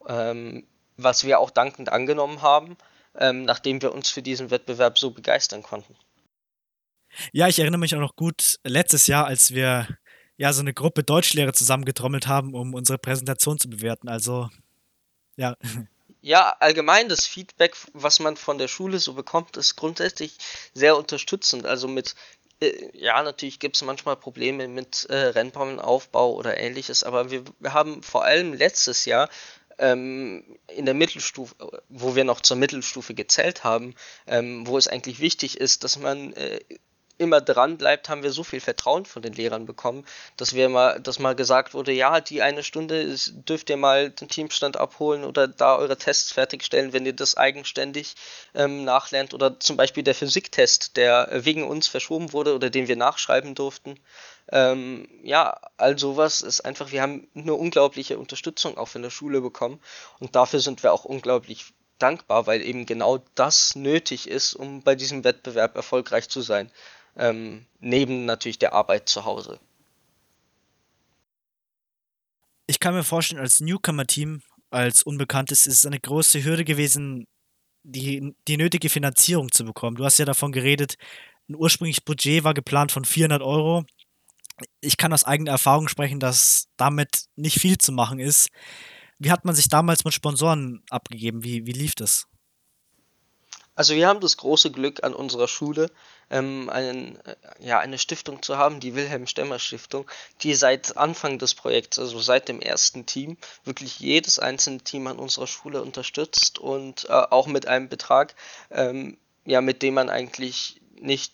ähm, 0.08 0.66
was 0.96 1.24
wir 1.24 1.38
auch 1.38 1.50
dankend 1.50 1.90
angenommen 1.90 2.42
haben, 2.42 2.76
ähm, 3.16 3.44
nachdem 3.44 3.82
wir 3.82 3.92
uns 3.92 4.08
für 4.08 4.22
diesen 4.22 4.50
Wettbewerb 4.50 4.98
so 4.98 5.10
begeistern 5.10 5.62
konnten. 5.62 5.94
Ja, 7.32 7.48
ich 7.48 7.58
erinnere 7.58 7.78
mich 7.78 7.94
auch 7.94 8.00
noch 8.00 8.16
gut 8.16 8.58
letztes 8.64 9.06
Jahr, 9.06 9.26
als 9.26 9.52
wir 9.52 9.86
ja 10.38 10.52
so 10.52 10.60
eine 10.60 10.72
Gruppe 10.72 11.02
Deutschlehrer 11.02 11.52
zusammengetrommelt 11.52 12.26
haben, 12.26 12.54
um 12.54 12.74
unsere 12.74 12.98
Präsentation 12.98 13.58
zu 13.58 13.68
bewerten. 13.68 14.08
Also 14.08 14.48
ja. 15.36 15.56
Ja, 16.20 16.56
allgemein 16.58 17.08
das 17.08 17.26
Feedback, 17.26 17.76
was 17.92 18.18
man 18.18 18.36
von 18.36 18.58
der 18.58 18.68
Schule 18.68 18.98
so 18.98 19.14
bekommt, 19.14 19.56
ist 19.56 19.76
grundsätzlich 19.76 20.36
sehr 20.74 20.96
unterstützend. 20.96 21.64
Also 21.64 21.86
mit 21.86 22.16
ja, 22.92 23.22
natürlich 23.22 23.60
gibt 23.60 23.76
es 23.76 23.82
manchmal 23.82 24.16
Probleme 24.16 24.68
mit 24.68 25.06
äh, 25.10 25.14
Rennbahnaufbau 25.14 26.34
oder 26.34 26.58
ähnliches, 26.58 27.04
aber 27.04 27.30
wir, 27.30 27.44
wir 27.60 27.72
haben 27.72 28.02
vor 28.02 28.24
allem 28.24 28.52
letztes 28.52 29.04
Jahr 29.04 29.28
ähm, 29.78 30.44
in 30.66 30.84
der 30.84 30.94
Mittelstufe, 30.94 31.54
wo 31.88 32.16
wir 32.16 32.24
noch 32.24 32.40
zur 32.40 32.56
Mittelstufe 32.56 33.14
gezählt 33.14 33.64
haben, 33.64 33.94
ähm, 34.26 34.66
wo 34.66 34.76
es 34.76 34.88
eigentlich 34.88 35.20
wichtig 35.20 35.60
ist, 35.60 35.84
dass 35.84 35.98
man 35.98 36.32
äh, 36.32 36.60
immer 37.18 37.40
dran 37.40 37.76
bleibt, 37.76 38.08
haben 38.08 38.22
wir 38.22 38.30
so 38.30 38.44
viel 38.44 38.60
Vertrauen 38.60 39.04
von 39.04 39.22
den 39.22 39.32
Lehrern 39.32 39.66
bekommen, 39.66 40.06
dass 40.36 40.54
wir 40.54 40.68
mal, 40.68 41.00
dass 41.00 41.18
mal 41.18 41.34
gesagt 41.34 41.74
wurde, 41.74 41.92
ja, 41.92 42.20
die 42.20 42.42
eine 42.42 42.62
Stunde 42.62 43.00
ist, 43.00 43.32
dürft 43.48 43.68
ihr 43.70 43.76
mal 43.76 44.10
den 44.10 44.28
Teamstand 44.28 44.76
abholen 44.76 45.24
oder 45.24 45.48
da 45.48 45.76
eure 45.76 45.96
Tests 45.96 46.32
fertigstellen, 46.32 46.92
wenn 46.92 47.04
ihr 47.04 47.12
das 47.12 47.36
eigenständig 47.36 48.14
ähm, 48.54 48.84
nachlernt 48.84 49.34
oder 49.34 49.58
zum 49.58 49.76
Beispiel 49.76 50.04
der 50.04 50.14
Physiktest, 50.14 50.96
der 50.96 51.28
wegen 51.32 51.64
uns 51.64 51.88
verschoben 51.88 52.32
wurde 52.32 52.54
oder 52.54 52.70
den 52.70 52.88
wir 52.88 52.96
nachschreiben 52.96 53.54
durften. 53.54 53.98
Ähm, 54.50 55.08
ja, 55.22 55.60
all 55.76 55.98
sowas 55.98 56.40
ist 56.40 56.60
einfach, 56.62 56.92
wir 56.92 57.02
haben 57.02 57.28
eine 57.34 57.54
unglaubliche 57.54 58.18
Unterstützung 58.18 58.78
auch 58.78 58.88
von 58.88 59.02
der 59.02 59.10
Schule 59.10 59.40
bekommen 59.40 59.80
und 60.20 60.36
dafür 60.36 60.60
sind 60.60 60.82
wir 60.82 60.92
auch 60.92 61.04
unglaublich 61.04 61.66
dankbar, 61.98 62.46
weil 62.46 62.62
eben 62.62 62.86
genau 62.86 63.18
das 63.34 63.74
nötig 63.74 64.28
ist, 64.28 64.54
um 64.54 64.82
bei 64.82 64.94
diesem 64.94 65.24
Wettbewerb 65.24 65.74
erfolgreich 65.76 66.28
zu 66.28 66.40
sein 66.40 66.70
ähm, 67.18 67.66
neben 67.80 68.24
natürlich 68.24 68.58
der 68.58 68.72
Arbeit 68.72 69.08
zu 69.08 69.24
Hause. 69.24 69.60
Ich 72.66 72.80
kann 72.80 72.94
mir 72.94 73.04
vorstellen, 73.04 73.40
als 73.40 73.60
Newcomer-Team, 73.60 74.42
als 74.70 75.02
Unbekanntes, 75.02 75.66
ist 75.66 75.78
es 75.78 75.86
eine 75.86 76.00
große 76.00 76.44
Hürde 76.44 76.64
gewesen, 76.64 77.26
die, 77.82 78.34
die 78.46 78.56
nötige 78.56 78.88
Finanzierung 78.88 79.50
zu 79.50 79.64
bekommen. 79.64 79.96
Du 79.96 80.04
hast 80.04 80.18
ja 80.18 80.24
davon 80.24 80.52
geredet, 80.52 80.96
ein 81.48 81.56
ursprüngliches 81.56 82.02
Budget 82.02 82.44
war 82.44 82.54
geplant 82.54 82.92
von 82.92 83.04
400 83.04 83.42
Euro. 83.42 83.84
Ich 84.80 84.96
kann 84.96 85.12
aus 85.12 85.24
eigener 85.24 85.52
Erfahrung 85.52 85.88
sprechen, 85.88 86.20
dass 86.20 86.68
damit 86.76 87.24
nicht 87.36 87.58
viel 87.58 87.78
zu 87.78 87.92
machen 87.92 88.18
ist. 88.18 88.50
Wie 89.18 89.30
hat 89.30 89.44
man 89.44 89.54
sich 89.54 89.68
damals 89.68 90.04
mit 90.04 90.12
Sponsoren 90.12 90.82
abgegeben? 90.90 91.42
Wie, 91.42 91.66
wie 91.66 91.72
lief 91.72 91.94
das? 91.94 92.26
Also 93.74 93.94
wir 93.94 94.08
haben 94.08 94.20
das 94.20 94.36
große 94.36 94.72
Glück 94.72 95.04
an 95.04 95.14
unserer 95.14 95.48
Schule, 95.48 95.90
ähm, 96.30 96.68
einen, 96.70 97.18
äh, 97.24 97.36
ja, 97.60 97.78
eine 97.78 97.98
Stiftung 97.98 98.42
zu 98.42 98.56
haben, 98.56 98.80
die 98.80 98.94
Wilhelm 98.94 99.26
Stemmer 99.26 99.58
Stiftung, 99.58 100.08
die 100.42 100.54
seit 100.54 100.96
Anfang 100.96 101.38
des 101.38 101.54
Projekts, 101.54 101.98
also 101.98 102.18
seit 102.20 102.48
dem 102.48 102.60
ersten 102.60 103.06
Team, 103.06 103.36
wirklich 103.64 104.00
jedes 104.00 104.38
einzelne 104.38 104.80
Team 104.80 105.06
an 105.06 105.18
unserer 105.18 105.46
Schule 105.46 105.82
unterstützt 105.82 106.58
und 106.58 107.06
äh, 107.08 107.12
auch 107.12 107.46
mit 107.46 107.66
einem 107.66 107.88
Betrag, 107.88 108.34
ähm, 108.70 109.16
ja, 109.44 109.60
mit 109.60 109.82
dem 109.82 109.94
man 109.94 110.10
eigentlich 110.10 110.80
nicht 111.00 111.32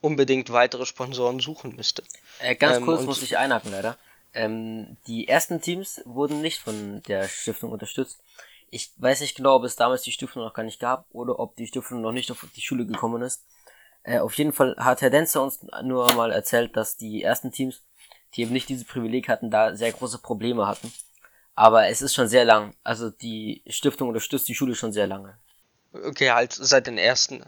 unbedingt 0.00 0.52
weitere 0.52 0.84
Sponsoren 0.84 1.40
suchen 1.40 1.74
müsste. 1.76 2.02
Äh, 2.40 2.56
ganz 2.56 2.76
ähm, 2.76 2.84
kurz 2.84 3.04
muss 3.04 3.22
ich 3.22 3.38
einhaken, 3.38 3.70
leider. 3.70 3.96
Ähm, 4.34 4.96
die 5.06 5.28
ersten 5.28 5.60
Teams 5.60 6.02
wurden 6.04 6.42
nicht 6.42 6.58
von 6.58 7.02
der 7.04 7.28
Stiftung 7.28 7.70
unterstützt. 7.70 8.20
Ich 8.70 8.90
weiß 8.96 9.20
nicht 9.20 9.36
genau, 9.36 9.54
ob 9.54 9.64
es 9.64 9.76
damals 9.76 10.02
die 10.02 10.12
Stiftung 10.12 10.42
noch 10.42 10.52
gar 10.52 10.64
nicht 10.64 10.80
gab 10.80 11.06
oder 11.12 11.38
ob 11.38 11.54
die 11.56 11.68
Stiftung 11.68 12.00
noch 12.00 12.12
nicht 12.12 12.30
auf 12.32 12.44
die 12.54 12.60
Schule 12.60 12.84
gekommen 12.84 13.22
ist. 13.22 13.44
Äh, 14.04 14.18
auf 14.18 14.34
jeden 14.34 14.52
Fall 14.52 14.76
hat 14.78 15.02
Herr 15.02 15.10
Denzer 15.10 15.42
uns 15.42 15.60
nur 15.82 16.12
mal 16.14 16.30
erzählt, 16.30 16.76
dass 16.76 16.96
die 16.96 17.22
ersten 17.22 17.50
Teams, 17.50 17.82
die 18.34 18.42
eben 18.42 18.52
nicht 18.52 18.68
dieses 18.68 18.86
Privileg 18.86 19.28
hatten, 19.28 19.50
da 19.50 19.74
sehr 19.74 19.92
große 19.92 20.18
Probleme 20.18 20.66
hatten. 20.66 20.92
Aber 21.54 21.88
es 21.88 22.02
ist 22.02 22.14
schon 22.14 22.28
sehr 22.28 22.44
lang. 22.44 22.74
Also 22.84 23.10
die 23.10 23.62
Stiftung 23.66 24.08
unterstützt 24.08 24.48
die 24.48 24.54
Schule 24.54 24.74
schon 24.74 24.92
sehr 24.92 25.06
lange. 25.06 25.36
Okay, 25.92 26.30
halt 26.30 26.52
seit 26.52 26.86
den 26.86 26.98
ersten, 26.98 27.44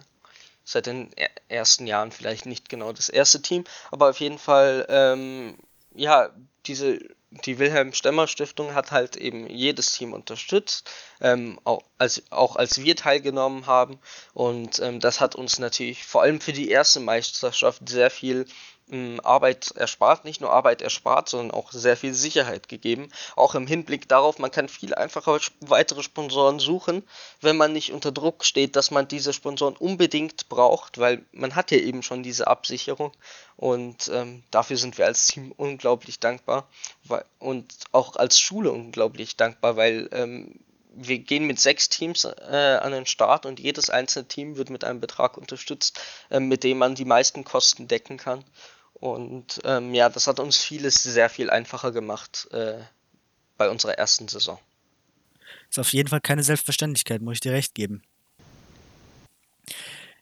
seit 0.64 0.86
den 0.86 1.10
ersten 1.48 1.86
Jahren 1.86 2.12
vielleicht 2.12 2.46
nicht 2.46 2.68
genau 2.68 2.92
das 2.92 3.08
erste 3.08 3.42
Team, 3.42 3.64
aber 3.90 4.10
auf 4.10 4.20
jeden 4.20 4.38
Fall, 4.38 4.86
ähm, 4.88 5.58
ja, 5.94 6.30
diese 6.66 7.00
die 7.30 7.58
Wilhelm 7.58 7.92
Stemmer 7.92 8.28
Stiftung 8.28 8.74
hat 8.74 8.92
halt 8.92 9.16
eben 9.16 9.48
jedes 9.48 9.92
Team 9.92 10.12
unterstützt, 10.12 10.90
ähm, 11.20 11.58
auch, 11.64 11.82
als, 11.98 12.22
auch 12.30 12.56
als 12.56 12.82
wir 12.82 12.96
teilgenommen 12.96 13.66
haben. 13.66 13.98
Und 14.32 14.78
ähm, 14.78 15.00
das 15.00 15.20
hat 15.20 15.34
uns 15.34 15.58
natürlich 15.58 16.04
vor 16.04 16.22
allem 16.22 16.40
für 16.40 16.52
die 16.52 16.70
erste 16.70 17.00
Meisterschaft 17.00 17.88
sehr 17.88 18.10
viel 18.10 18.46
Arbeit 19.24 19.72
erspart, 19.72 20.24
nicht 20.24 20.40
nur 20.40 20.52
Arbeit 20.52 20.80
erspart, 20.80 21.28
sondern 21.28 21.50
auch 21.50 21.72
sehr 21.72 21.96
viel 21.96 22.14
Sicherheit 22.14 22.68
gegeben. 22.68 23.08
Auch 23.34 23.56
im 23.56 23.66
Hinblick 23.66 24.08
darauf, 24.08 24.38
man 24.38 24.52
kann 24.52 24.68
viel 24.68 24.94
einfacher 24.94 25.40
weitere 25.60 26.04
Sponsoren 26.04 26.60
suchen, 26.60 27.02
wenn 27.40 27.56
man 27.56 27.72
nicht 27.72 27.92
unter 27.92 28.12
Druck 28.12 28.44
steht, 28.44 28.76
dass 28.76 28.92
man 28.92 29.08
diese 29.08 29.32
Sponsoren 29.32 29.76
unbedingt 29.76 30.48
braucht, 30.48 30.98
weil 30.98 31.24
man 31.32 31.56
hat 31.56 31.72
ja 31.72 31.78
eben 31.78 32.04
schon 32.04 32.22
diese 32.22 32.46
Absicherung 32.46 33.10
und 33.56 34.08
ähm, 34.12 34.44
dafür 34.52 34.76
sind 34.76 34.98
wir 34.98 35.06
als 35.06 35.26
Team 35.26 35.52
unglaublich 35.56 36.20
dankbar 36.20 36.68
und 37.40 37.74
auch 37.90 38.14
als 38.14 38.38
Schule 38.38 38.70
unglaublich 38.70 39.36
dankbar, 39.36 39.76
weil 39.76 40.08
ähm, 40.12 40.60
wir 40.96 41.18
gehen 41.18 41.46
mit 41.46 41.60
sechs 41.60 41.88
Teams 41.88 42.24
äh, 42.24 42.78
an 42.80 42.92
den 42.92 43.06
Start 43.06 43.46
und 43.46 43.60
jedes 43.60 43.90
einzelne 43.90 44.28
Team 44.28 44.56
wird 44.56 44.70
mit 44.70 44.84
einem 44.84 45.00
Betrag 45.00 45.36
unterstützt, 45.36 46.00
äh, 46.30 46.40
mit 46.40 46.64
dem 46.64 46.78
man 46.78 46.94
die 46.94 47.04
meisten 47.04 47.44
Kosten 47.44 47.86
decken 47.88 48.16
kann. 48.16 48.44
Und 49.00 49.60
ähm, 49.64 49.94
ja, 49.94 50.08
das 50.08 50.26
hat 50.26 50.40
uns 50.40 50.56
vieles 50.58 51.02
sehr 51.02 51.28
viel 51.28 51.50
einfacher 51.50 51.92
gemacht 51.92 52.48
äh, 52.52 52.78
bei 53.56 53.68
unserer 53.68 53.92
ersten 53.92 54.26
Saison. 54.28 54.58
Ist 55.70 55.78
auf 55.78 55.92
jeden 55.92 56.08
Fall 56.08 56.20
keine 56.20 56.42
Selbstverständlichkeit, 56.42 57.20
muss 57.20 57.34
ich 57.34 57.40
dir 57.40 57.52
recht 57.52 57.74
geben. 57.74 58.02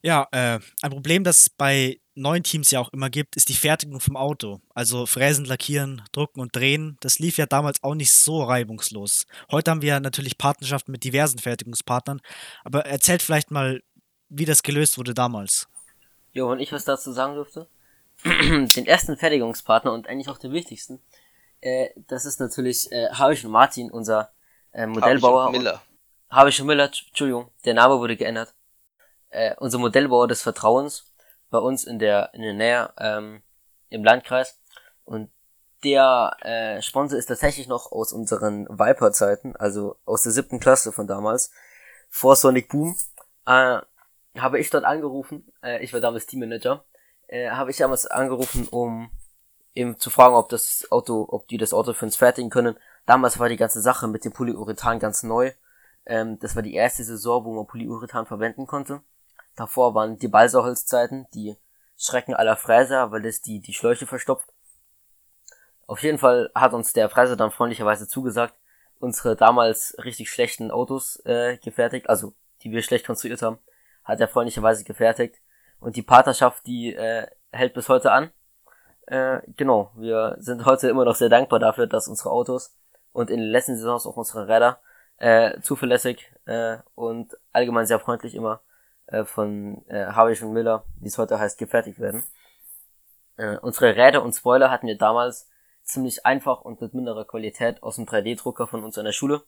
Ja, 0.02 0.28
äh, 0.32 0.60
ein 0.82 0.90
Problem, 0.90 1.24
das 1.24 1.48
bei 1.48 1.98
neuen 2.14 2.42
Teams 2.42 2.70
ja 2.70 2.80
auch 2.80 2.92
immer 2.92 3.10
gibt, 3.10 3.36
ist 3.36 3.48
die 3.48 3.54
Fertigung 3.54 4.00
vom 4.00 4.16
Auto. 4.16 4.60
Also 4.74 5.06
Fräsen, 5.06 5.44
Lackieren, 5.44 6.02
Drucken 6.12 6.40
und 6.40 6.54
Drehen. 6.54 6.96
Das 7.00 7.18
lief 7.18 7.38
ja 7.38 7.46
damals 7.46 7.82
auch 7.82 7.94
nicht 7.94 8.12
so 8.12 8.42
reibungslos. 8.42 9.24
Heute 9.50 9.70
haben 9.70 9.82
wir 9.82 10.00
natürlich 10.00 10.36
Partnerschaften 10.36 10.92
mit 10.92 11.04
diversen 11.04 11.38
Fertigungspartnern. 11.38 12.20
Aber 12.64 12.86
erzählt 12.86 13.22
vielleicht 13.22 13.50
mal, 13.50 13.82
wie 14.28 14.44
das 14.44 14.62
gelöst 14.62 14.98
wurde 14.98 15.14
damals. 15.14 15.68
Jo, 16.32 16.50
wenn 16.50 16.60
ich 16.60 16.72
was 16.72 16.84
dazu 16.84 17.12
sagen 17.12 17.34
dürfte. 17.34 17.68
den 18.76 18.86
ersten 18.86 19.16
Fertigungspartner 19.16 19.92
und 19.92 20.08
eigentlich 20.08 20.28
auch 20.28 20.38
den 20.38 20.52
wichtigsten, 20.52 21.00
äh, 21.60 21.90
das 22.08 22.24
ist 22.24 22.40
natürlich 22.40 22.90
äh, 22.92 23.08
Habisch 23.10 23.44
und 23.44 23.50
Martin, 23.50 23.90
unser 23.90 24.30
äh, 24.72 24.86
Modellbauer. 24.86 25.44
Habisch 25.44 25.56
und 25.56 25.62
Miller. 25.64 25.82
Habisch 26.30 26.60
und 26.60 26.66
Miller, 26.66 26.84
Entschuldigung, 26.84 27.50
der 27.64 27.74
Name 27.74 27.98
wurde 27.98 28.16
geändert. 28.16 28.54
Äh, 29.30 29.54
unser 29.58 29.78
Modellbauer 29.78 30.28
des 30.28 30.42
Vertrauens 30.42 31.12
bei 31.50 31.58
uns 31.58 31.84
in 31.84 31.98
der 31.98 32.30
in 32.34 32.42
der 32.42 32.54
Nähe 32.54 32.92
ähm, 32.98 33.42
im 33.90 34.04
Landkreis 34.04 34.58
und 35.04 35.30
der 35.84 36.36
äh, 36.40 36.82
Sponsor 36.82 37.18
ist 37.18 37.26
tatsächlich 37.26 37.68
noch 37.68 37.92
aus 37.92 38.12
unseren 38.12 38.66
Viper-Zeiten, 38.68 39.54
also 39.56 39.96
aus 40.06 40.22
der 40.22 40.32
siebten 40.32 40.58
Klasse 40.58 40.92
von 40.92 41.06
damals, 41.06 41.50
vor 42.08 42.36
Sonic 42.36 42.70
Boom, 42.70 42.96
äh, 43.46 43.80
habe 44.38 44.58
ich 44.58 44.70
dort 44.70 44.84
angerufen, 44.84 45.52
äh, 45.62 45.82
ich 45.84 45.92
war 45.92 46.00
damals 46.00 46.26
Teammanager, 46.26 46.84
äh, 47.28 47.50
habe 47.50 47.70
ich 47.70 47.76
damals 47.76 48.06
angerufen, 48.06 48.68
um 48.68 49.10
eben 49.74 49.98
zu 49.98 50.10
fragen, 50.10 50.34
ob 50.34 50.48
das 50.48 50.86
Auto, 50.90 51.26
ob 51.28 51.48
die 51.48 51.58
das 51.58 51.72
Auto 51.72 51.92
für 51.92 52.06
uns 52.06 52.16
fertigen 52.16 52.50
können. 52.50 52.76
Damals 53.06 53.38
war 53.38 53.48
die 53.48 53.56
ganze 53.56 53.80
Sache 53.80 54.08
mit 54.08 54.24
dem 54.24 54.32
Polyurethan 54.32 54.98
ganz 54.98 55.22
neu. 55.22 55.52
Ähm, 56.06 56.38
das 56.38 56.54
war 56.54 56.62
die 56.62 56.74
erste 56.74 57.04
Saison, 57.04 57.44
wo 57.44 57.54
man 57.54 57.66
Polyurethan 57.66 58.26
verwenden 58.26 58.66
konnte. 58.66 59.02
Davor 59.56 59.94
waren 59.94 60.18
die 60.18 60.28
Balsaholzzeiten, 60.28 61.26
die 61.34 61.56
Schrecken 61.96 62.34
aller 62.34 62.56
Fräser, 62.56 63.10
weil 63.12 63.24
es 63.26 63.40
die, 63.40 63.60
die 63.60 63.74
Schläuche 63.74 64.06
verstopft. 64.06 64.52
Auf 65.86 66.02
jeden 66.02 66.18
Fall 66.18 66.50
hat 66.54 66.72
uns 66.72 66.92
der 66.92 67.08
Fräser 67.08 67.36
dann 67.36 67.50
freundlicherweise 67.50 68.08
zugesagt, 68.08 68.54
unsere 68.98 69.36
damals 69.36 69.94
richtig 70.02 70.30
schlechten 70.30 70.70
Autos 70.70 71.20
äh, 71.24 71.58
gefertigt, 71.58 72.08
also 72.08 72.32
die 72.62 72.70
wir 72.70 72.82
schlecht 72.82 73.06
konstruiert 73.06 73.42
haben, 73.42 73.58
hat 74.02 74.20
er 74.20 74.28
freundlicherweise 74.28 74.84
gefertigt. 74.84 75.40
Und 75.80 75.96
die 75.96 76.02
Partnerschaft, 76.02 76.66
die 76.66 76.94
äh, 76.94 77.26
hält 77.52 77.74
bis 77.74 77.88
heute 77.88 78.12
an. 78.12 78.30
Äh, 79.06 79.40
genau, 79.56 79.90
wir 79.96 80.36
sind 80.38 80.64
heute 80.64 80.88
immer 80.88 81.04
noch 81.04 81.14
sehr 81.14 81.28
dankbar 81.28 81.58
dafür, 81.58 81.86
dass 81.86 82.08
unsere 82.08 82.30
Autos 82.30 82.74
und 83.12 83.30
in 83.30 83.40
den 83.40 83.50
letzten 83.50 83.76
Saisons 83.76 84.06
auch 84.06 84.16
unsere 84.16 84.48
Räder 84.48 84.80
äh, 85.18 85.60
zuverlässig 85.60 86.32
äh, 86.46 86.78
und 86.94 87.36
allgemein 87.52 87.86
sehr 87.86 88.00
freundlich 88.00 88.34
immer 88.34 88.60
äh, 89.06 89.24
von 89.24 89.84
äh, 89.88 90.06
Harvey 90.06 90.42
und 90.42 90.52
Miller, 90.52 90.84
wie 91.00 91.08
es 91.08 91.18
heute 91.18 91.38
heißt, 91.38 91.58
gefertigt 91.58 92.00
werden. 92.00 92.24
Äh, 93.36 93.58
unsere 93.58 93.94
Räder 93.94 94.22
und 94.22 94.34
Spoiler 94.34 94.70
hatten 94.70 94.86
wir 94.86 94.96
damals 94.96 95.48
ziemlich 95.82 96.24
einfach 96.24 96.62
und 96.62 96.80
mit 96.80 96.94
minderer 96.94 97.26
Qualität 97.26 97.82
aus 97.82 97.96
dem 97.96 98.06
3D-Drucker 98.06 98.66
von 98.66 98.84
uns 98.84 98.96
an 98.98 99.04
der 99.04 99.12
Schule. 99.12 99.42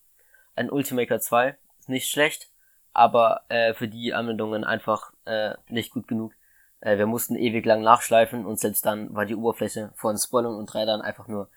Ein 0.55 0.71
Ultimaker 0.71 1.21
2 1.21 1.57
ist 1.79 1.89
nicht 1.89 2.09
schlecht, 2.09 2.51
aber 2.97 3.43
äh, 3.49 3.75
für 3.75 3.89
die 3.89 4.15
Anwendungen 4.15 4.65
einfach 4.65 5.13
äh, 5.25 5.55
nicht 5.69 5.93
gut 5.93 6.09
genug. 6.09 6.33
Äh, 6.81 6.99
wir 6.99 7.07
mussten 7.07 7.37
ewig 7.37 7.65
lang 7.67 7.83
nachschleifen 7.83 8.47
und 8.47 8.59
selbst 8.59 8.87
dann 8.87 9.15
war 9.15 9.27
die 9.27 9.37
Oberfläche 9.37 9.91
von 9.95 10.17
Spoilern 10.17 10.55
und 10.55 10.75
Rädern 10.75 11.03
einfach 11.03 11.29
nur 11.29 11.49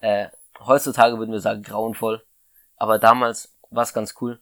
äh, 0.00 0.28
heutzutage 0.58 1.18
würden 1.18 1.32
wir 1.32 1.40
sagen 1.40 1.62
grauenvoll. 1.62 2.24
Aber 2.76 2.98
damals 2.98 3.54
war 3.70 3.82
es 3.82 3.94
ganz 3.94 4.14
cool. 4.20 4.40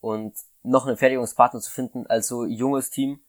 Und 0.00 0.34
noch 0.62 0.86
einen 0.86 0.96
Fertigungspartner 0.96 1.60
zu 1.60 1.70
finden 1.70 2.06
als 2.06 2.28
so 2.28 2.44
junges 2.44 2.90
Team 2.90 3.20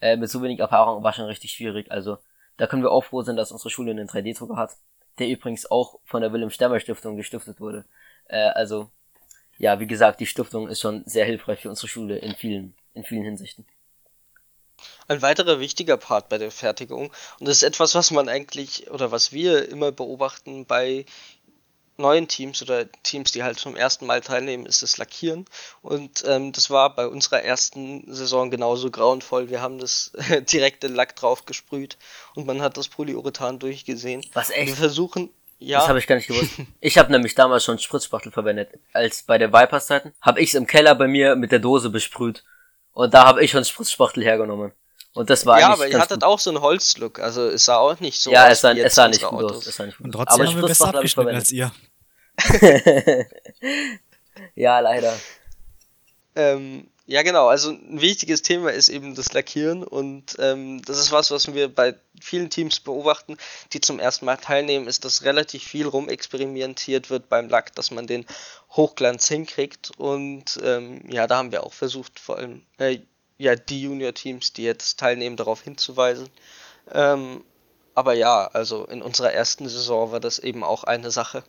äh, 0.00 0.16
mit 0.16 0.30
so 0.30 0.42
wenig 0.42 0.60
Erfahrung 0.60 1.02
war 1.02 1.12
schon 1.12 1.26
richtig 1.26 1.52
schwierig. 1.52 1.90
Also 1.90 2.18
da 2.56 2.66
können 2.66 2.82
wir 2.82 2.92
auch 2.92 3.04
froh 3.04 3.22
sein, 3.22 3.36
dass 3.36 3.52
unsere 3.52 3.70
Schule 3.70 3.90
einen 3.90 4.08
3D-Drucker 4.08 4.56
hat, 4.56 4.76
der 5.18 5.28
übrigens 5.28 5.70
auch 5.70 5.98
von 6.04 6.22
der 6.22 6.32
Wilhelm 6.32 6.50
Stemmer 6.50 6.80
Stiftung 6.80 7.16
gestiftet 7.16 7.60
wurde. 7.60 7.84
Äh, 8.26 8.48
also 8.50 8.90
ja, 9.62 9.78
wie 9.78 9.86
gesagt, 9.86 10.18
die 10.18 10.26
Stiftung 10.26 10.68
ist 10.68 10.80
schon 10.80 11.04
sehr 11.06 11.24
hilfreich 11.24 11.60
für 11.60 11.70
unsere 11.70 11.86
Schule 11.86 12.18
in 12.18 12.34
vielen, 12.34 12.74
in 12.94 13.04
vielen 13.04 13.22
Hinsichten. 13.22 13.64
Ein 15.06 15.22
weiterer 15.22 15.60
wichtiger 15.60 15.96
Part 15.96 16.28
bei 16.28 16.36
der 16.36 16.50
Fertigung, 16.50 17.12
und 17.38 17.46
das 17.48 17.58
ist 17.58 17.62
etwas, 17.62 17.94
was 17.94 18.10
man 18.10 18.28
eigentlich 18.28 18.90
oder 18.90 19.12
was 19.12 19.32
wir 19.32 19.68
immer 19.68 19.92
beobachten 19.92 20.66
bei 20.66 21.06
neuen 21.96 22.26
Teams 22.26 22.60
oder 22.60 22.90
Teams, 23.04 23.30
die 23.30 23.44
halt 23.44 23.60
zum 23.60 23.76
ersten 23.76 24.04
Mal 24.06 24.20
teilnehmen, 24.20 24.66
ist 24.66 24.82
das 24.82 24.98
Lackieren. 24.98 25.44
Und 25.80 26.24
ähm, 26.26 26.50
das 26.50 26.68
war 26.68 26.96
bei 26.96 27.06
unserer 27.06 27.42
ersten 27.42 28.12
Saison 28.12 28.50
genauso 28.50 28.90
grauenvoll. 28.90 29.48
Wir 29.48 29.60
haben 29.60 29.78
das 29.78 30.10
direkte 30.52 30.88
Lack 30.88 31.14
drauf 31.14 31.44
gesprüht 31.44 31.98
und 32.34 32.48
man 32.48 32.62
hat 32.62 32.76
das 32.76 32.88
Polyurethan 32.88 33.60
durchgesehen. 33.60 34.24
Was 34.32 34.50
echt? 34.50 34.66
Wir 34.66 34.76
versuchen. 34.76 35.30
Ja. 35.64 35.78
Das 35.78 35.88
habe 35.88 35.98
ich 35.98 36.06
gar 36.06 36.16
nicht 36.16 36.26
gewusst. 36.26 36.52
Ich 36.80 36.98
habe 36.98 37.12
nämlich 37.12 37.34
damals 37.34 37.64
schon 37.64 37.78
Spritzspachtel 37.78 38.32
verwendet. 38.32 38.70
Als 38.92 39.22
bei 39.22 39.38
der 39.38 39.52
Vipers-Zeiten 39.52 40.12
habe 40.20 40.40
ich 40.40 40.50
es 40.50 40.54
im 40.54 40.66
Keller 40.66 40.94
bei 40.94 41.06
mir 41.06 41.36
mit 41.36 41.52
der 41.52 41.60
Dose 41.60 41.90
besprüht. 41.90 42.42
Und 42.92 43.14
da 43.14 43.24
habe 43.24 43.42
ich 43.44 43.52
schon 43.52 43.64
Spritzspachtel 43.64 44.24
hergenommen. 44.24 44.72
Und 45.14 45.30
das 45.30 45.46
war 45.46 45.60
Ja, 45.60 45.72
aber 45.72 45.86
ihr 45.86 45.98
hattet 45.98 46.20
gut. 46.20 46.24
auch 46.24 46.38
so 46.38 46.50
einen 46.50 46.60
Holzlook, 46.62 47.20
also 47.20 47.46
es 47.48 47.66
sah 47.66 47.76
auch 47.76 48.00
nicht 48.00 48.20
so 48.20 48.30
ja, 48.30 48.40
aus. 48.40 48.46
Ja, 48.46 48.52
es, 48.52 48.60
sah, 48.60 48.72
es 48.72 48.94
sah 48.94 49.08
nicht 49.08 49.22
gut 49.22 49.44
aus. 49.44 49.66
Es 49.66 49.76
sah 49.76 49.86
nicht 49.86 49.98
gut 49.98 50.06
Und 50.06 50.12
trotzdem 50.12 50.40
aber 50.40 50.50
haben 50.50 50.60
wir 50.60 50.68
besser 50.68 50.88
abgeschnitten 50.88 51.34
als 51.34 51.52
ihr. 51.52 51.70
ja, 54.54 54.80
leider. 54.80 55.14
Ähm, 56.34 56.88
ja, 57.12 57.22
genau. 57.22 57.48
Also 57.48 57.72
ein 57.72 58.00
wichtiges 58.00 58.40
Thema 58.40 58.72
ist 58.72 58.88
eben 58.88 59.14
das 59.14 59.34
Lackieren 59.34 59.84
und 59.84 60.34
ähm, 60.38 60.80
das 60.86 60.98
ist 60.98 61.12
was, 61.12 61.30
was 61.30 61.52
wir 61.52 61.68
bei 61.68 61.94
vielen 62.18 62.48
Teams 62.48 62.80
beobachten, 62.80 63.36
die 63.74 63.82
zum 63.82 63.98
ersten 63.98 64.24
Mal 64.24 64.38
teilnehmen, 64.38 64.88
ist, 64.88 65.04
dass 65.04 65.22
relativ 65.22 65.62
viel 65.62 65.86
rumexperimentiert 65.86 67.10
wird 67.10 67.28
beim 67.28 67.50
Lack, 67.50 67.74
dass 67.74 67.90
man 67.90 68.06
den 68.06 68.24
Hochglanz 68.70 69.28
hinkriegt 69.28 69.92
und 69.98 70.58
ähm, 70.62 71.02
ja, 71.10 71.26
da 71.26 71.36
haben 71.36 71.52
wir 71.52 71.64
auch 71.64 71.74
versucht, 71.74 72.18
vor 72.18 72.38
allem 72.38 72.62
äh, 72.78 73.00
ja 73.36 73.56
die 73.56 73.82
Junior-Teams, 73.82 74.54
die 74.54 74.62
jetzt 74.62 74.98
teilnehmen, 74.98 75.36
darauf 75.36 75.60
hinzuweisen. 75.60 76.30
Ähm, 76.92 77.44
aber 77.94 78.14
ja, 78.14 78.46
also 78.46 78.86
in 78.86 79.02
unserer 79.02 79.34
ersten 79.34 79.68
Saison 79.68 80.12
war 80.12 80.20
das 80.20 80.38
eben 80.38 80.64
auch 80.64 80.84
eine 80.84 81.10
Sache 81.10 81.44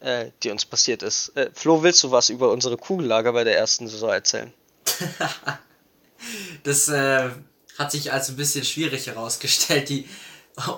äh, 0.00 0.30
die 0.42 0.50
uns 0.50 0.64
passiert 0.64 1.02
ist. 1.02 1.36
Äh, 1.36 1.50
Flo, 1.52 1.82
willst 1.82 2.02
du 2.04 2.10
was 2.10 2.30
über 2.30 2.50
unsere 2.52 2.76
Kugellager 2.76 3.32
bei 3.32 3.42
der 3.44 3.58
ersten 3.58 3.88
Saison 3.88 4.10
erzählen? 4.10 4.52
das 6.62 6.88
äh, 6.88 7.30
hat 7.78 7.90
sich 7.92 8.12
als 8.12 8.28
ein 8.28 8.36
bisschen 8.36 8.64
schwierig 8.64 9.06
herausgestellt, 9.06 9.88
die 9.88 10.08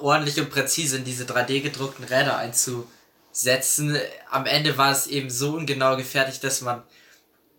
ordentlich 0.00 0.40
und 0.40 0.50
präzise 0.50 0.96
in 0.96 1.05
diese 1.05 1.24
3D 1.24 1.61
gedruckten 1.61 2.05
Räder 2.05 2.38
einzusetzen. 2.38 3.98
Am 4.31 4.46
Ende 4.46 4.79
war 4.79 4.92
es 4.92 5.07
eben 5.07 5.31
so 5.31 5.55
ungenau 5.55 5.96
gefertigt, 5.96 6.42
dass 6.44 6.61
man 6.62 6.83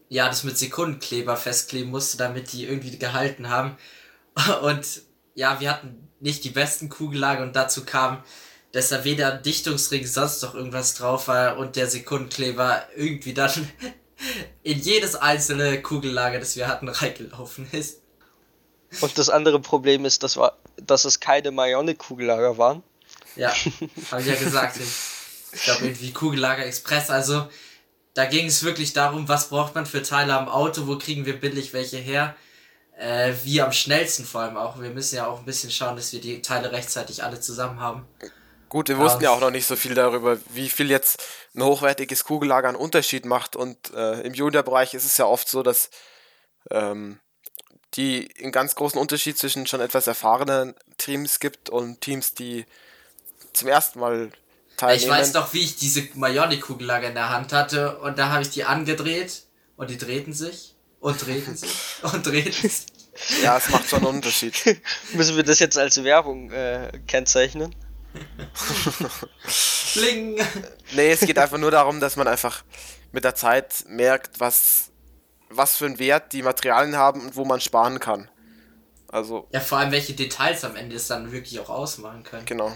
ja 0.10 0.28
das 0.28 0.44
mit 0.44 0.58
Sekundenkleber 0.58 1.38
festkleben 1.38 1.92
musste, 1.92 2.18
damit 2.18 2.54
die 2.54 2.66
irgendwie 2.66 2.98
gehalten 2.98 3.50
haben. 3.50 3.78
Und 4.62 5.02
ja, 5.36 5.60
wir 5.60 5.70
hatten 5.70 6.10
nicht 6.20 6.44
die 6.44 6.50
besten 6.50 6.90
Kugellager 6.90 7.44
und 7.44 7.56
dazu 7.56 7.86
kam, 7.86 8.24
dass 8.72 8.90
da 8.90 9.04
weder 9.04 9.32
Dichtungsring 9.38 10.06
sonst 10.06 10.42
noch 10.42 10.56
irgendwas 10.56 10.96
drauf 10.96 11.28
war 11.28 11.58
und 11.58 11.76
der 11.76 11.88
Sekundenkleber 11.88 12.84
irgendwie 12.96 13.36
dann 13.36 13.52
in 14.64 14.80
jedes 14.80 15.16
einzelne 15.16 15.82
Kugellager, 15.82 16.40
das 16.40 16.56
wir 16.56 16.68
hatten, 16.68 16.90
reingelaufen 16.90 17.68
ist. 17.72 18.02
Und 19.02 19.18
das 19.18 19.30
andere 19.30 19.60
Problem 19.60 20.06
ist, 20.06 20.24
dass, 20.24 20.38
war, 20.38 20.58
dass 20.78 21.06
es 21.06 21.20
keine 21.20 21.52
Mayonic-Kugellager 21.52 22.58
waren. 22.58 22.84
Ja, 23.36 23.50
habe 24.12 24.22
ich 24.22 24.28
ja 24.28 24.36
gesagt. 24.36 24.80
Ich 25.52 25.64
glaube 25.64 25.86
irgendwie 25.86 26.12
Kugellager 26.12 26.66
Express. 26.66 27.10
Also 27.10 27.48
da 28.14 28.26
ging 28.26 28.48
es 28.48 28.64
wirklich 28.64 28.94
darum, 28.94 29.28
was 29.28 29.50
braucht 29.50 29.76
man 29.76 29.86
für 29.86 30.02
Teile 30.02 30.34
am 30.36 30.50
Auto, 30.50 30.88
wo 30.88 30.98
kriegen 30.98 31.26
wir 31.26 31.40
billig 31.40 31.74
welche 31.74 31.98
her. 31.98 32.36
äh, 32.98 33.34
wie 33.44 33.62
am 33.62 33.72
schnellsten 33.72 34.26
vor 34.26 34.42
allem 34.42 34.58
auch. 34.58 34.80
Wir 34.82 34.90
müssen 34.90 35.16
ja 35.16 35.28
auch 35.28 35.40
ein 35.40 35.46
bisschen 35.46 35.72
schauen, 35.72 35.96
dass 35.96 36.14
wir 36.14 36.22
die 36.22 36.42
Teile 36.42 36.72
rechtzeitig 36.72 37.24
alle 37.24 37.40
zusammen 37.40 37.80
haben. 37.80 38.06
Gut, 38.70 38.90
wir 38.90 38.98
wussten 38.98 39.24
ja 39.24 39.32
auch 39.32 39.40
noch 39.40 39.52
nicht 39.52 39.66
so 39.66 39.76
viel 39.76 39.96
darüber, 39.96 40.38
wie 40.50 40.70
viel 40.70 40.90
jetzt 40.90 41.24
ein 41.56 41.64
hochwertiges 41.64 42.26
Kugellager 42.26 42.68
einen 42.68 42.78
Unterschied 42.78 43.26
macht. 43.26 43.56
Und 43.56 43.94
äh, 43.94 44.22
im 44.22 44.34
Junior-Bereich 44.34 44.94
ist 44.94 45.06
es 45.06 45.18
ja 45.18 45.26
oft 45.26 45.48
so, 45.48 45.64
dass 45.64 45.90
ähm, 46.70 47.20
die 47.94 48.30
einen 48.42 48.52
ganz 48.52 48.76
großen 48.76 49.00
Unterschied 49.00 49.38
zwischen 49.38 49.68
schon 49.68 49.80
etwas 49.80 50.08
erfahrenen 50.08 50.76
Teams 50.98 51.40
gibt 51.40 51.70
und 51.70 52.02
Teams, 52.02 52.34
die 52.34 52.66
zum 53.54 53.70
ersten 53.70 54.00
Mal 54.00 54.32
teilnehmen. 54.76 55.04
Ich 55.04 55.10
weiß 55.10 55.32
doch, 55.32 55.54
wie 55.54 55.64
ich 55.64 55.78
diese 55.78 56.08
Majonic-Kugellager 56.14 57.08
in 57.08 57.16
der 57.16 57.30
Hand 57.30 57.54
hatte 57.54 57.98
und 58.00 58.18
da 58.18 58.30
habe 58.30 58.44
ich 58.44 58.50
die 58.50 58.66
angedreht 58.66 59.44
und 59.78 59.90
die 59.90 59.98
drehten 59.98 60.34
sich 60.34 60.76
und 61.00 61.26
drehten 61.26 61.56
sich 61.56 61.72
und 62.02 62.26
drehten 62.26 62.52
sich. 62.52 62.86
Ja, 63.42 63.58
es 63.58 63.70
macht 63.70 63.90
schon 63.90 64.00
einen 64.00 64.18
Unterschied. 64.18 64.54
Müssen 65.14 65.36
wir 65.38 65.44
das 65.44 65.60
jetzt 65.60 65.78
als 65.78 66.04
Werbung 66.04 66.52
äh, 66.52 66.92
kennzeichnen? 67.08 67.74
Bling! 69.94 70.40
Nee, 70.94 71.12
es 71.12 71.22
geht 71.22 71.38
einfach 71.40 71.58
nur 71.58 71.72
darum, 71.72 72.00
dass 72.00 72.16
man 72.16 72.28
einfach 72.28 72.64
mit 73.12 73.24
der 73.24 73.36
Zeit 73.36 73.86
merkt, 73.88 74.40
was, 74.40 74.92
was 75.50 75.78
für 75.78 75.86
einen 75.86 76.00
Wert 76.00 76.34
die 76.34 76.42
Materialien 76.44 76.96
haben 76.96 77.22
und 77.22 77.36
wo 77.36 77.46
man 77.46 77.60
sparen 77.62 78.00
kann. 78.00 78.30
Also, 79.10 79.48
Ja, 79.54 79.60
vor 79.62 79.78
allem 79.78 79.92
welche 79.92 80.14
Details 80.14 80.64
am 80.64 80.76
Ende 80.76 80.96
es 80.96 81.08
dann 81.08 81.32
wirklich 81.32 81.60
auch 81.60 81.70
ausmachen 81.70 82.24
können. 82.24 82.46
genau. 82.46 82.72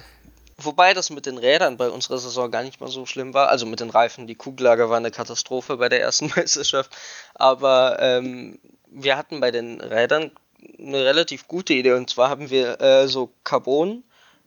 Wobei 0.58 0.94
das 0.94 1.10
mit 1.10 1.26
den 1.26 1.40
Rädern 1.40 1.78
bei 1.78 1.90
unserer 1.90 2.20
Saison 2.20 2.52
gar 2.52 2.62
nicht 2.62 2.80
mal 2.80 2.90
so 2.90 3.08
schlimm 3.08 3.34
war. 3.34 3.50
Also 3.50 3.66
mit 3.66 3.80
den 3.80 3.90
Reifen, 3.90 4.28
die 4.28 4.36
Kugellager 4.36 4.92
war 4.92 4.98
eine 4.98 5.10
Katastrophe 5.10 5.78
bei 5.78 5.90
der 5.90 6.02
ersten 6.02 6.28
Meisterschaft. 6.36 6.96
Aber 7.34 7.98
ähm, 8.00 8.60
wir 8.86 9.18
hatten 9.18 9.40
bei 9.40 9.50
den 9.50 9.82
Rädern 9.82 10.30
eine 10.78 11.04
relativ 11.04 11.48
gute 11.48 11.74
Idee. 11.74 11.94
Und 11.94 12.12
zwar 12.12 12.30
haben 12.30 12.52
wir 12.52 12.80
äh, 12.80 13.08
so 13.08 13.34
Carbon 13.44 14.04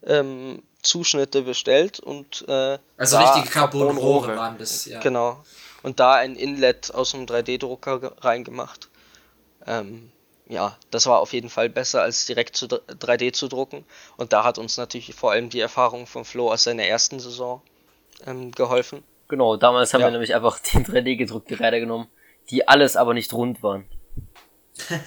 ähm, 0.06 0.62
Zuschnitte 0.84 1.42
bestellt 1.42 1.98
und 2.00 2.44
äh, 2.48 2.78
Also 2.96 3.18
da- 3.18 3.32
richtige 3.32 3.50
Carbonrohre 3.52 4.36
waren 4.36 4.58
das, 4.58 4.84
ja. 4.86 5.00
Genau. 5.00 5.42
Und 5.82 6.00
da 6.00 6.14
ein 6.14 6.36
Inlet 6.36 6.94
aus 6.94 7.14
einem 7.14 7.26
3D-Drucker 7.26 8.00
ge- 8.00 8.10
reingemacht. 8.20 8.88
Ähm, 9.66 10.10
ja, 10.48 10.76
das 10.90 11.06
war 11.06 11.20
auf 11.20 11.32
jeden 11.32 11.48
Fall 11.50 11.68
besser 11.70 12.02
als 12.02 12.26
direkt 12.26 12.54
zu 12.56 12.66
dr- 12.68 12.82
3D 12.86 13.32
zu 13.32 13.48
drucken. 13.48 13.84
Und 14.16 14.32
da 14.32 14.44
hat 14.44 14.58
uns 14.58 14.76
natürlich 14.76 15.14
vor 15.14 15.32
allem 15.32 15.48
die 15.50 15.60
Erfahrung 15.60 16.06
von 16.06 16.24
Flo 16.24 16.50
aus 16.52 16.64
seiner 16.64 16.84
ersten 16.84 17.18
Saison 17.20 17.60
ähm, 18.26 18.52
geholfen. 18.52 19.02
Genau, 19.28 19.56
damals 19.56 19.92
haben 19.94 20.02
Ja. 20.02 20.06
wir 20.08 20.12
nämlich 20.12 20.34
einfach 20.34 20.58
die 20.60 20.78
3D 20.78 21.16
gedruckte 21.16 21.58
Räder 21.58 21.80
genommen, 21.80 22.08
die 22.50 22.68
alles 22.68 22.96
aber 22.96 23.14
nicht 23.14 23.32
rund 23.32 23.62
waren. 23.62 23.86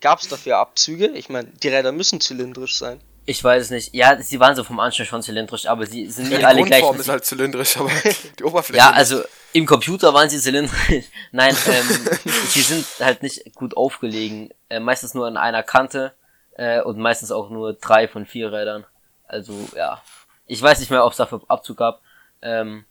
Gab 0.00 0.20
es 0.20 0.28
dafür 0.28 0.58
Abzüge? 0.58 1.08
Ich 1.08 1.28
meine, 1.28 1.48
die 1.48 1.68
Räder 1.68 1.92
müssen 1.92 2.20
zylindrisch 2.20 2.78
sein. 2.78 3.00
Ich 3.30 3.44
weiß 3.44 3.62
es 3.62 3.70
nicht. 3.70 3.94
Ja, 3.94 4.20
sie 4.20 4.40
waren 4.40 4.56
so 4.56 4.64
vom 4.64 4.80
Anschein 4.80 5.06
schon 5.06 5.22
zylindrisch, 5.22 5.64
aber 5.66 5.86
sie 5.86 6.10
sind 6.10 6.32
Ja, 6.32 6.38
die 6.38 6.44
alle 6.46 6.62
gleich. 6.64 6.80
Grundform 6.80 7.00
ist 7.00 7.08
halt 7.08 7.24
zylindrisch, 7.24 7.76
aber 7.76 7.88
die 8.38 8.42
Oberfläche. 8.42 8.78
Ja, 8.78 8.88
nicht. 8.88 8.98
also 8.98 9.22
im 9.52 9.66
Computer 9.66 10.12
waren 10.12 10.28
sie 10.28 10.40
zylindrisch. 10.40 11.04
Nein, 11.30 11.56
ähm, 11.68 12.08
sie 12.48 12.60
sind 12.62 12.84
halt 12.98 13.22
nicht 13.22 13.54
gut 13.54 13.76
aufgelegen. 13.76 14.52
Äh, 14.68 14.80
meistens 14.80 15.14
nur 15.14 15.28
an 15.28 15.36
einer 15.36 15.62
Kante 15.62 16.12
äh, 16.56 16.80
und 16.80 16.98
meistens 16.98 17.30
auch 17.30 17.50
nur 17.50 17.74
drei 17.74 18.08
von 18.08 18.26
vier 18.26 18.52
Rädern. 18.52 18.84
Also 19.28 19.54
ja, 19.76 20.02
ich 20.46 20.60
weiß 20.60 20.80
nicht 20.80 20.90
mehr, 20.90 21.04
ob 21.04 21.12
es 21.12 21.18
dafür 21.18 21.40
Abzug 21.46 21.76
gab. 21.76 22.02
Ähm, 22.42 22.84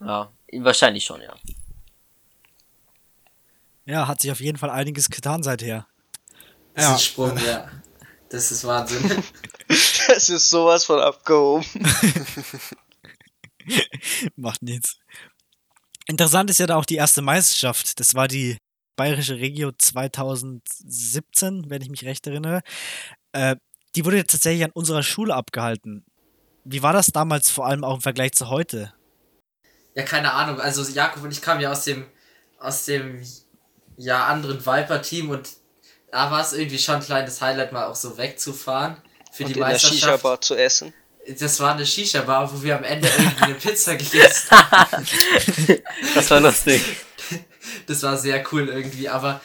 ja, 0.00 0.32
wahrscheinlich 0.52 1.04
schon, 1.04 1.20
ja. 1.20 1.32
Ja, 3.84 4.08
hat 4.08 4.20
sich 4.20 4.32
auf 4.32 4.40
jeden 4.40 4.58
Fall 4.58 4.70
einiges 4.70 5.10
getan 5.10 5.44
seither. 5.44 5.86
Ja. 6.76 6.98
Sprung, 6.98 7.38
ja. 7.38 7.68
Das 8.34 8.50
ist 8.50 8.64
Wahnsinn. 8.64 9.22
Das 10.08 10.28
ist 10.28 10.50
sowas 10.50 10.84
von 10.84 11.00
abgehoben. 11.00 11.64
Macht 14.36 14.60
nichts. 14.62 14.98
Interessant 16.06 16.50
ist 16.50 16.58
ja 16.58 16.66
da 16.66 16.76
auch 16.76 16.84
die 16.84 16.96
erste 16.96 17.22
Meisterschaft. 17.22 17.98
Das 17.98 18.14
war 18.14 18.28
die 18.28 18.58
Bayerische 18.96 19.36
Regio 19.36 19.72
2017, 19.72 21.70
wenn 21.70 21.80
ich 21.80 21.88
mich 21.88 22.04
recht 22.04 22.26
erinnere. 22.26 22.60
Äh, 23.32 23.56
die 23.94 24.04
wurde 24.04 24.26
tatsächlich 24.26 24.64
an 24.64 24.72
unserer 24.72 25.02
Schule 25.02 25.34
abgehalten. 25.34 26.04
Wie 26.64 26.82
war 26.82 26.92
das 26.92 27.06
damals 27.06 27.48
vor 27.50 27.66
allem 27.66 27.84
auch 27.84 27.94
im 27.94 28.02
Vergleich 28.02 28.32
zu 28.32 28.50
heute? 28.50 28.92
Ja, 29.94 30.02
keine 30.02 30.34
Ahnung. 30.34 30.60
Also 30.60 30.82
Jakob 30.82 31.22
und 31.22 31.30
ich 31.30 31.40
kamen 31.40 31.62
ja 31.62 31.72
aus 31.72 31.84
dem 31.84 32.04
aus 32.58 32.84
dem 32.84 33.22
ja 33.96 34.26
anderen 34.26 34.60
Viper-Team 34.66 35.30
und 35.30 35.63
da 36.14 36.30
war 36.30 36.42
es 36.42 36.52
irgendwie 36.52 36.78
schon 36.78 36.94
ein 36.94 37.02
kleines 37.02 37.40
Highlight, 37.40 37.72
mal 37.72 37.86
auch 37.86 37.96
so 37.96 38.16
wegzufahren 38.16 38.96
für 39.32 39.42
Und 39.42 39.48
die 39.48 39.54
in 39.54 39.58
der 39.58 39.66
Meisterschaft. 39.66 40.00
Shisha-Bar 40.00 40.40
zu 40.40 40.54
essen. 40.54 40.94
Das 41.40 41.58
war 41.58 41.74
eine 41.74 41.84
Shisha-Bar, 41.84 42.52
wo 42.52 42.62
wir 42.62 42.76
am 42.76 42.84
Ende 42.84 43.08
irgendwie 43.08 43.42
eine 43.42 43.54
Pizza 43.54 43.96
gegessen 43.96 44.50
haben. 44.52 45.08
Das 46.14 46.30
war 46.30 46.38
lustig. 46.38 46.80
Das 47.88 48.04
war 48.04 48.16
sehr 48.16 48.44
cool 48.52 48.68
irgendwie, 48.68 49.08
aber 49.08 49.40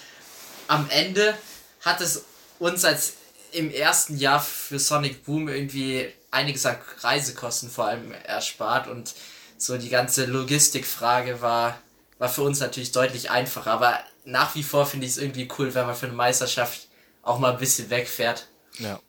am 0.67 0.88
Ende 0.91 1.36
hat 1.82 2.01
es 2.01 2.23
uns 2.60 2.86
als 2.86 3.13
im 3.51 3.71
ersten 3.71 4.17
Jahr 4.17 4.39
für 4.39 4.77
Sonic 4.77 5.25
Boom 5.25 5.49
irgendwie 5.49 6.08
einiges 6.29 6.67
an 6.67 6.77
Reisekosten 6.99 7.71
vor 7.71 7.86
allem 7.86 8.12
erspart 8.12 8.88
und 8.88 9.15
so 9.58 9.75
die 9.75 9.89
ganze 9.89 10.25
Logistikfrage 10.25 11.41
war, 11.41 11.82
war 12.19 12.29
für 12.29 12.43
uns 12.43 12.60
natürlich 12.60 12.91
deutlich 12.91 13.32
einfacher, 13.32 13.71
aber 13.71 13.99
nach 14.25 14.53
wie 14.53 14.63
vor 14.63 14.86
finde 14.86 15.08
ich 15.08 15.13
es 15.13 15.17
irgendwie 15.17 15.47
cool, 15.58 15.73
wenn 15.73 15.88
man 15.88 15.95
für 15.95 16.05
eine 16.05 16.15
Meisterschaft 16.15 16.89
auch 17.23 17.39
mal 17.39 17.53
ein 17.53 17.58
bisschen 17.58 17.89
wegfährt. 17.89 18.47
Ja. 18.77 18.99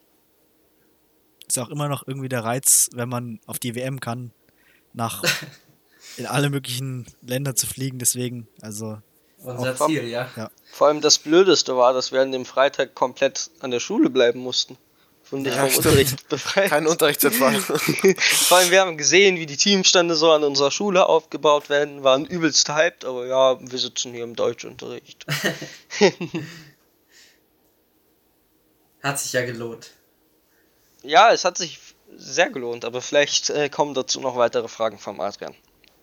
Ist 1.47 1.59
auch 1.59 1.69
immer 1.69 1.89
noch 1.89 2.07
irgendwie 2.07 2.29
der 2.29 2.45
Reiz, 2.45 2.89
wenn 2.95 3.09
man 3.09 3.41
auf 3.47 3.59
die 3.59 3.75
WM 3.75 4.01
kann, 4.01 4.33
nach 4.93 5.23
in 6.17 6.27
alle 6.27 6.49
möglichen 6.49 7.07
Länder 7.23 7.55
zu 7.57 7.67
fliegen. 7.67 7.99
Deswegen, 7.99 8.49
also, 8.63 8.99
Unser 9.39 9.77
Ziel, 9.77 10.05
ja. 10.05 10.29
Vor 10.71 10.87
allem 10.87 11.01
das 11.01 11.19
Blödeste 11.19 11.77
war, 11.77 11.93
dass 11.93 12.13
wir 12.13 12.23
an 12.23 12.33
dem 12.33 12.45
Freitag 12.45 12.95
komplett 12.95 13.51
an 13.59 13.73
der 13.73 13.81
Schule 13.81 14.09
bleiben 14.11 14.41
mussten. 14.41 14.79
Und 15.31 15.43
nicht 15.43 15.55
Ja, 15.55 15.63
vom 15.63 15.71
stimmt. 15.71 15.87
Unterricht 15.87 16.29
befreit. 16.29 16.71
Kein 16.71 16.87
Unterrichtsfall. 16.87 17.55
Vor 18.19 18.57
allem, 18.59 18.71
wir 18.71 18.81
haben 18.81 18.97
gesehen, 18.97 19.37
wie 19.37 19.47
die 19.47 19.57
Teamstände 19.57 20.17
so 20.17 20.33
an 20.33 20.43
unserer 20.43 20.71
Schule 20.71 21.07
aufgebaut 21.07 21.69
werden, 21.69 22.03
waren 22.03 22.25
übelst 22.27 22.69
hyped, 22.69 23.05
aber 23.05 23.27
ja, 23.27 23.59
wir 23.61 23.79
sitzen 23.79 24.13
hier 24.13 24.25
im 24.25 24.35
Deutschunterricht. 24.35 25.25
Hat 29.03 29.19
sich 29.19 29.33
ja 29.33 29.45
gelohnt. 29.45 29.91
Ja, 31.03 31.33
es 31.33 31.45
hat 31.45 31.57
sich 31.57 31.79
sehr 32.17 32.51
gelohnt, 32.51 32.85
aber 32.85 33.01
vielleicht 33.01 33.49
äh, 33.51 33.71
kommen 33.71 33.95
dazu 33.95 34.21
noch 34.21 34.37
weitere 34.37 34.69
Fragen 34.69 34.99
vom 34.99 35.21
Adrian. 35.21 35.55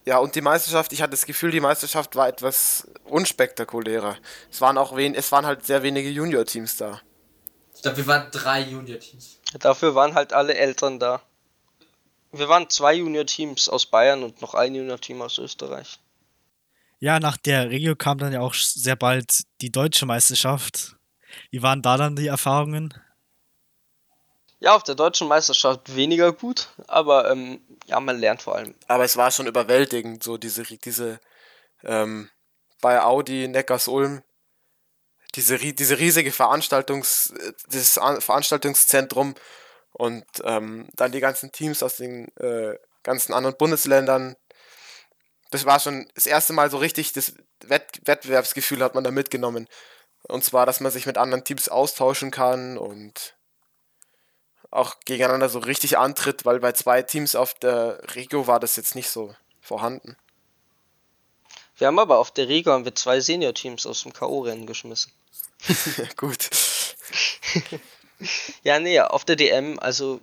Ja, 0.05 0.17
und 0.19 0.33
die 0.35 0.41
Meisterschaft, 0.41 0.93
ich 0.93 1.01
hatte 1.01 1.11
das 1.11 1.25
Gefühl, 1.25 1.51
die 1.51 1.59
Meisterschaft 1.59 2.15
war 2.15 2.27
etwas 2.29 2.87
unspektakulärer. 3.05 4.17
Es 4.49 4.61
waren 4.61 4.77
auch 4.77 4.95
wen, 4.95 5.13
es 5.13 5.31
waren 5.31 5.45
halt 5.45 5.65
sehr 5.65 5.83
wenige 5.83 6.09
Junior-Teams 6.09 6.77
da. 6.77 7.01
Ich 7.77 7.83
glaube, 7.83 7.97
wir 7.97 8.07
waren 8.07 8.31
drei 8.31 8.61
Junior-Teams. 8.61 9.39
Dafür 9.59 9.93
waren 9.93 10.15
halt 10.15 10.33
alle 10.33 10.55
Eltern 10.55 10.99
da. 10.99 11.21
Wir 12.31 12.49
waren 12.49 12.69
zwei 12.69 12.95
Junior-Teams 12.95 13.69
aus 13.69 13.85
Bayern 13.85 14.23
und 14.23 14.41
noch 14.41 14.55
ein 14.55 14.73
Junior-Team 14.73 15.21
aus 15.21 15.37
Österreich. 15.37 15.99
ja, 16.99 17.19
nach 17.19 17.37
der 17.37 17.69
Regio 17.69 17.95
kam 17.95 18.17
dann 18.17 18.33
ja 18.33 18.41
auch 18.41 18.55
sehr 18.55 18.95
bald 18.95 19.43
die 19.61 19.71
deutsche 19.71 20.07
Meisterschaft. 20.07 20.95
Wie 21.51 21.61
waren 21.61 21.83
da 21.83 21.97
dann 21.97 22.15
die 22.15 22.27
Erfahrungen? 22.27 22.93
Ja, 24.59 24.75
auf 24.75 24.81
der 24.81 24.95
deutschen 24.95 25.27
Meisterschaft 25.27 25.95
weniger 25.95 26.33
gut, 26.33 26.69
aber 26.87 27.29
ähm, 27.29 27.61
ja, 27.85 27.99
man 27.99 28.17
lernt 28.19 28.41
vor 28.41 28.55
allem. 28.55 28.73
Aber 28.87 29.03
es 29.03 29.15
war 29.15 29.29
schon 29.29 29.45
überwältigend, 29.45 30.23
so 30.23 30.37
diese, 30.37 30.63
diese, 30.63 31.19
ähm, 31.83 32.29
bei 32.81 32.99
Audi 33.01 33.47
Neckars-Ulm, 33.47 34.23
diese, 35.38 35.58
diese 35.58 36.00
riesige 36.00 36.32
Veranstaltungs, 36.32 37.34
das 37.69 37.97
An- 37.97 38.19
Veranstaltungszentrum 38.19 39.36
und 39.93 40.26
ähm, 40.43 40.89
dann 40.93 41.13
die 41.13 41.21
ganzen 41.21 41.52
Teams 41.52 41.82
aus 41.82 41.95
den 41.95 42.28
äh, 42.38 42.78
ganzen 43.04 43.34
anderen 43.34 43.56
Bundesländern. 43.56 44.36
Das 45.52 45.63
war 45.65 45.80
schon 45.80 46.10
das 46.15 46.26
erste 46.26 46.52
Mal 46.52 46.69
so 46.69 46.78
richtig, 46.78 47.13
das 47.13 47.34
Wett 47.63 48.02
Wettbewerbsgefühl 48.04 48.84
hat 48.84 48.95
man 48.95 49.04
da 49.04 49.12
mitgenommen. 49.12 49.67
Und 50.23 50.43
zwar, 50.43 50.65
dass 50.65 50.82
man 50.82 50.91
sich 50.91 51.06
mit 51.06 51.17
anderen 51.17 51.45
Teams 51.45 51.69
austauschen 51.69 52.32
kann 52.32 52.78
und 52.78 53.38
auch 54.71 55.00
gegeneinander 55.06 55.47
so 55.47 55.60
richtig 55.60 55.97
antritt, 55.97 56.43
weil 56.43 56.60
bei 56.60 56.73
zwei 56.73 57.02
Teams 57.02 57.36
auf 57.36 57.54
der 57.54 58.02
Regio 58.15 58.47
war 58.47 58.60
das 58.60 58.76
jetzt 58.76 58.95
nicht 58.95 59.10
so 59.10 59.34
vorhanden. 59.62 60.17
Wir 61.77 61.87
haben 61.87 61.99
aber 61.99 62.17
auf 62.17 62.31
der 62.31 62.47
Riga 62.47 62.73
haben 62.73 62.85
wir 62.85 62.95
zwei 62.95 63.19
Senior-Teams 63.19 63.85
aus 63.85 64.03
dem 64.03 64.13
K.O.-Rennen 64.13 64.65
geschmissen. 64.65 65.11
Gut. 66.17 66.49
Ja, 68.63 68.79
nee, 68.79 68.99
auf 68.99 69.25
der 69.25 69.35
DM, 69.35 69.77
also 69.79 70.21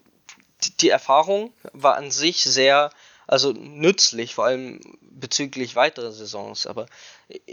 die, 0.64 0.76
die 0.76 0.88
Erfahrung 0.88 1.52
war 1.72 1.94
an 1.96 2.10
sich 2.10 2.42
sehr, 2.42 2.90
also 3.26 3.52
nützlich, 3.52 4.34
vor 4.34 4.46
allem 4.46 4.80
bezüglich 5.00 5.76
weiterer 5.76 6.12
Saisons. 6.12 6.66
Aber 6.66 6.86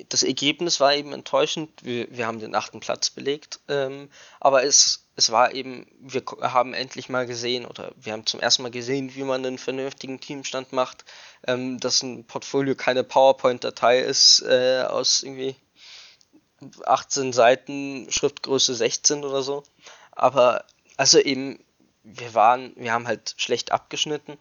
das 0.09 0.23
Ergebnis 0.23 0.79
war 0.79 0.95
eben 0.95 1.13
enttäuschend. 1.13 1.69
Wir, 1.83 2.07
wir 2.09 2.25
haben 2.25 2.39
den 2.39 2.55
achten 2.55 2.79
Platz 2.79 3.11
belegt. 3.11 3.59
Ähm, 3.67 4.09
aber 4.39 4.63
es, 4.63 5.05
es 5.21 5.31
war 5.31 5.53
eben, 5.53 5.85
wir 5.99 6.23
haben 6.41 6.73
endlich 6.73 7.07
mal 7.07 7.27
gesehen 7.27 7.65
oder 7.65 7.91
wir 7.95 8.13
haben 8.13 8.25
zum 8.25 8.39
ersten 8.39 8.63
Mal 8.63 8.71
gesehen, 8.71 9.13
wie 9.13 9.23
man 9.23 9.45
einen 9.45 9.59
vernünftigen 9.59 10.19
Teamstand 10.19 10.73
macht. 10.73 11.05
Ähm, 11.47 11.79
dass 11.79 12.01
ein 12.01 12.25
Portfolio 12.25 12.75
keine 12.75 13.03
PowerPoint-Datei 13.03 13.99
ist 13.99 14.41
äh, 14.41 14.83
aus 14.87 15.21
irgendwie 15.21 15.55
18 16.85 17.33
Seiten, 17.33 18.07
Schriftgröße 18.09 18.73
16 18.73 19.23
oder 19.23 19.43
so. 19.43 19.63
Aber 20.11 20.65
also 20.97 21.19
eben, 21.19 21.59
wir 22.03 22.33
waren, 22.33 22.73
wir 22.75 22.91
haben 22.91 23.07
halt 23.07 23.35
schlecht 23.37 23.71
abgeschnitten, 23.71 24.39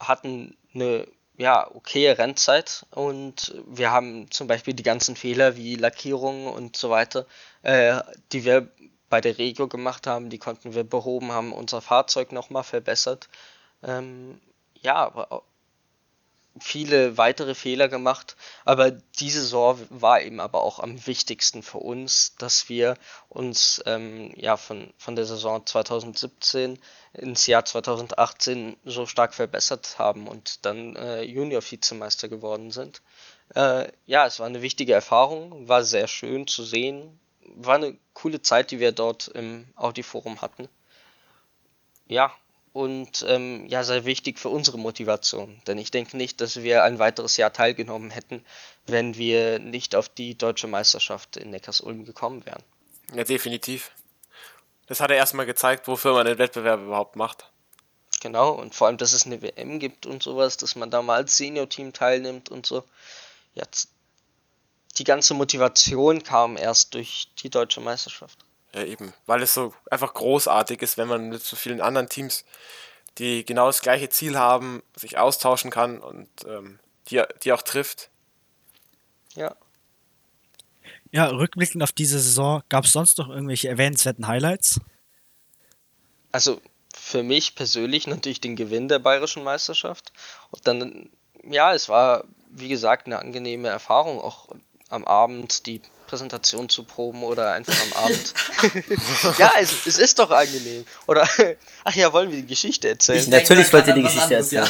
hatten 0.00 0.56
eine 0.74 1.08
ja, 1.36 1.68
okay 1.74 2.10
Rennzeit 2.10 2.86
und 2.90 3.54
wir 3.66 3.90
haben 3.90 4.30
zum 4.30 4.46
Beispiel 4.46 4.74
die 4.74 4.84
ganzen 4.84 5.16
Fehler 5.16 5.56
wie 5.56 5.74
Lackierungen 5.74 6.46
und 6.46 6.76
so 6.76 6.90
weiter, 6.90 7.26
äh, 7.62 8.00
die 8.30 8.44
wir 8.44 8.70
bei 9.12 9.20
der 9.20 9.36
Regio 9.36 9.68
gemacht 9.68 10.06
haben, 10.06 10.30
die 10.30 10.38
konnten 10.38 10.72
wir 10.72 10.84
behoben, 10.84 11.32
haben 11.32 11.52
unser 11.52 11.82
Fahrzeug 11.82 12.32
nochmal 12.32 12.62
verbessert. 12.62 13.28
Ähm, 13.82 14.40
ja, 14.80 14.94
aber 14.94 15.42
viele 16.58 17.18
weitere 17.18 17.54
Fehler 17.54 17.88
gemacht, 17.88 18.36
aber 18.64 18.90
diese 18.90 19.42
Saison 19.42 19.78
war 19.90 20.22
eben 20.22 20.40
aber 20.40 20.62
auch 20.62 20.78
am 20.78 21.06
wichtigsten 21.06 21.62
für 21.62 21.76
uns, 21.76 22.36
dass 22.36 22.70
wir 22.70 22.96
uns 23.28 23.82
ähm, 23.84 24.32
ja 24.34 24.56
von, 24.56 24.94
von 24.96 25.14
der 25.14 25.26
Saison 25.26 25.66
2017 25.66 26.78
ins 27.12 27.46
Jahr 27.46 27.66
2018 27.66 28.78
so 28.86 29.04
stark 29.04 29.34
verbessert 29.34 29.98
haben 29.98 30.26
und 30.26 30.64
dann 30.64 30.96
äh, 30.96 31.20
Junior-Vizemeister 31.20 32.28
geworden 32.28 32.70
sind. 32.70 33.02
Äh, 33.54 33.92
ja, 34.06 34.24
es 34.24 34.40
war 34.40 34.46
eine 34.46 34.62
wichtige 34.62 34.94
Erfahrung, 34.94 35.68
war 35.68 35.84
sehr 35.84 36.08
schön 36.08 36.46
zu 36.46 36.64
sehen, 36.64 37.18
war 37.54 37.76
eine 37.76 37.96
coole 38.14 38.42
Zeit, 38.42 38.70
die 38.70 38.80
wir 38.80 38.92
dort 38.92 39.28
im 39.28 39.66
Audi-Forum 39.76 40.40
hatten. 40.40 40.68
Ja, 42.06 42.32
und 42.72 43.24
ähm, 43.28 43.66
ja, 43.66 43.84
sehr 43.84 44.04
wichtig 44.04 44.38
für 44.38 44.48
unsere 44.48 44.78
Motivation. 44.78 45.60
Denn 45.66 45.78
ich 45.78 45.90
denke 45.90 46.16
nicht, 46.16 46.40
dass 46.40 46.62
wir 46.62 46.84
ein 46.84 46.98
weiteres 46.98 47.36
Jahr 47.36 47.52
teilgenommen 47.52 48.10
hätten, 48.10 48.44
wenn 48.86 49.16
wir 49.16 49.58
nicht 49.58 49.94
auf 49.94 50.08
die 50.08 50.36
deutsche 50.36 50.66
Meisterschaft 50.66 51.36
in 51.36 51.50
Neckars-Ulm 51.50 52.04
gekommen 52.04 52.46
wären. 52.46 52.62
Ja, 53.14 53.24
definitiv. 53.24 53.90
Das 54.86 55.00
hat 55.00 55.10
er 55.10 55.16
erstmal 55.16 55.46
gezeigt, 55.46 55.86
wofür 55.86 56.14
man 56.14 56.26
den 56.26 56.38
Wettbewerb 56.38 56.80
überhaupt 56.80 57.16
macht. 57.16 57.50
Genau, 58.20 58.52
und 58.52 58.74
vor 58.74 58.86
allem, 58.86 58.96
dass 58.96 59.12
es 59.12 59.26
eine 59.26 59.42
WM 59.42 59.78
gibt 59.78 60.06
und 60.06 60.22
sowas, 60.22 60.56
dass 60.56 60.76
man 60.76 60.90
da 60.90 61.02
mal 61.02 61.16
als 61.16 61.36
Senior-Team 61.36 61.92
teilnimmt 61.92 62.50
und 62.50 62.66
so. 62.66 62.84
Jetzt, 63.54 63.90
die 64.98 65.04
ganze 65.04 65.34
Motivation 65.34 66.22
kam 66.22 66.56
erst 66.56 66.94
durch 66.94 67.28
die 67.42 67.50
deutsche 67.50 67.80
Meisterschaft. 67.80 68.38
Ja, 68.74 68.84
eben, 68.84 69.12
weil 69.26 69.42
es 69.42 69.54
so 69.54 69.74
einfach 69.90 70.14
großartig 70.14 70.80
ist, 70.82 70.96
wenn 70.96 71.08
man 71.08 71.28
mit 71.28 71.42
so 71.42 71.56
vielen 71.56 71.80
anderen 71.80 72.08
Teams, 72.08 72.44
die 73.18 73.44
genau 73.44 73.66
das 73.66 73.82
gleiche 73.82 74.08
Ziel 74.08 74.38
haben, 74.38 74.82
sich 74.96 75.18
austauschen 75.18 75.70
kann 75.70 75.98
und 76.00 76.28
ähm, 76.46 76.78
die, 77.08 77.22
die 77.42 77.52
auch 77.52 77.62
trifft. 77.62 78.10
Ja. 79.34 79.54
Ja, 81.10 81.26
rückblickend 81.26 81.82
auf 81.82 81.92
diese 81.92 82.18
Saison, 82.18 82.62
gab 82.70 82.84
es 82.84 82.92
sonst 82.92 83.18
noch 83.18 83.28
irgendwelche 83.28 83.68
erwähnenswerten 83.68 84.26
Highlights? 84.26 84.80
Also 86.30 86.62
für 86.94 87.22
mich 87.22 87.54
persönlich 87.54 88.06
natürlich 88.06 88.40
den 88.40 88.56
Gewinn 88.56 88.88
der 88.88 88.98
bayerischen 88.98 89.44
Meisterschaft. 89.44 90.12
Und 90.50 90.66
dann, 90.66 91.10
ja, 91.44 91.74
es 91.74 91.90
war, 91.90 92.24
wie 92.48 92.68
gesagt, 92.68 93.06
eine 93.06 93.18
angenehme 93.18 93.68
Erfahrung, 93.68 94.18
auch 94.18 94.48
am 94.92 95.04
Abend 95.04 95.66
die 95.66 95.80
Präsentation 96.06 96.68
zu 96.68 96.84
proben 96.84 97.22
oder 97.22 97.52
einfach 97.52 97.72
am 97.72 98.04
Abend. 98.04 98.34
ja, 99.38 99.52
es, 99.58 99.86
es, 99.86 99.98
ist 99.98 100.18
doch 100.18 100.30
angenehm. 100.30 100.84
Oder, 101.06 101.26
ach 101.84 101.94
ja, 101.94 102.12
wollen 102.12 102.30
wir 102.30 102.36
die 102.36 102.46
Geschichte 102.46 102.90
erzählen? 102.90 103.20
Ich 103.20 103.28
Natürlich 103.28 103.72
wollt 103.72 103.86
ihr 103.86 103.94
die 103.94 104.02
Geschichte 104.02 104.34
erzählen. 104.34 104.68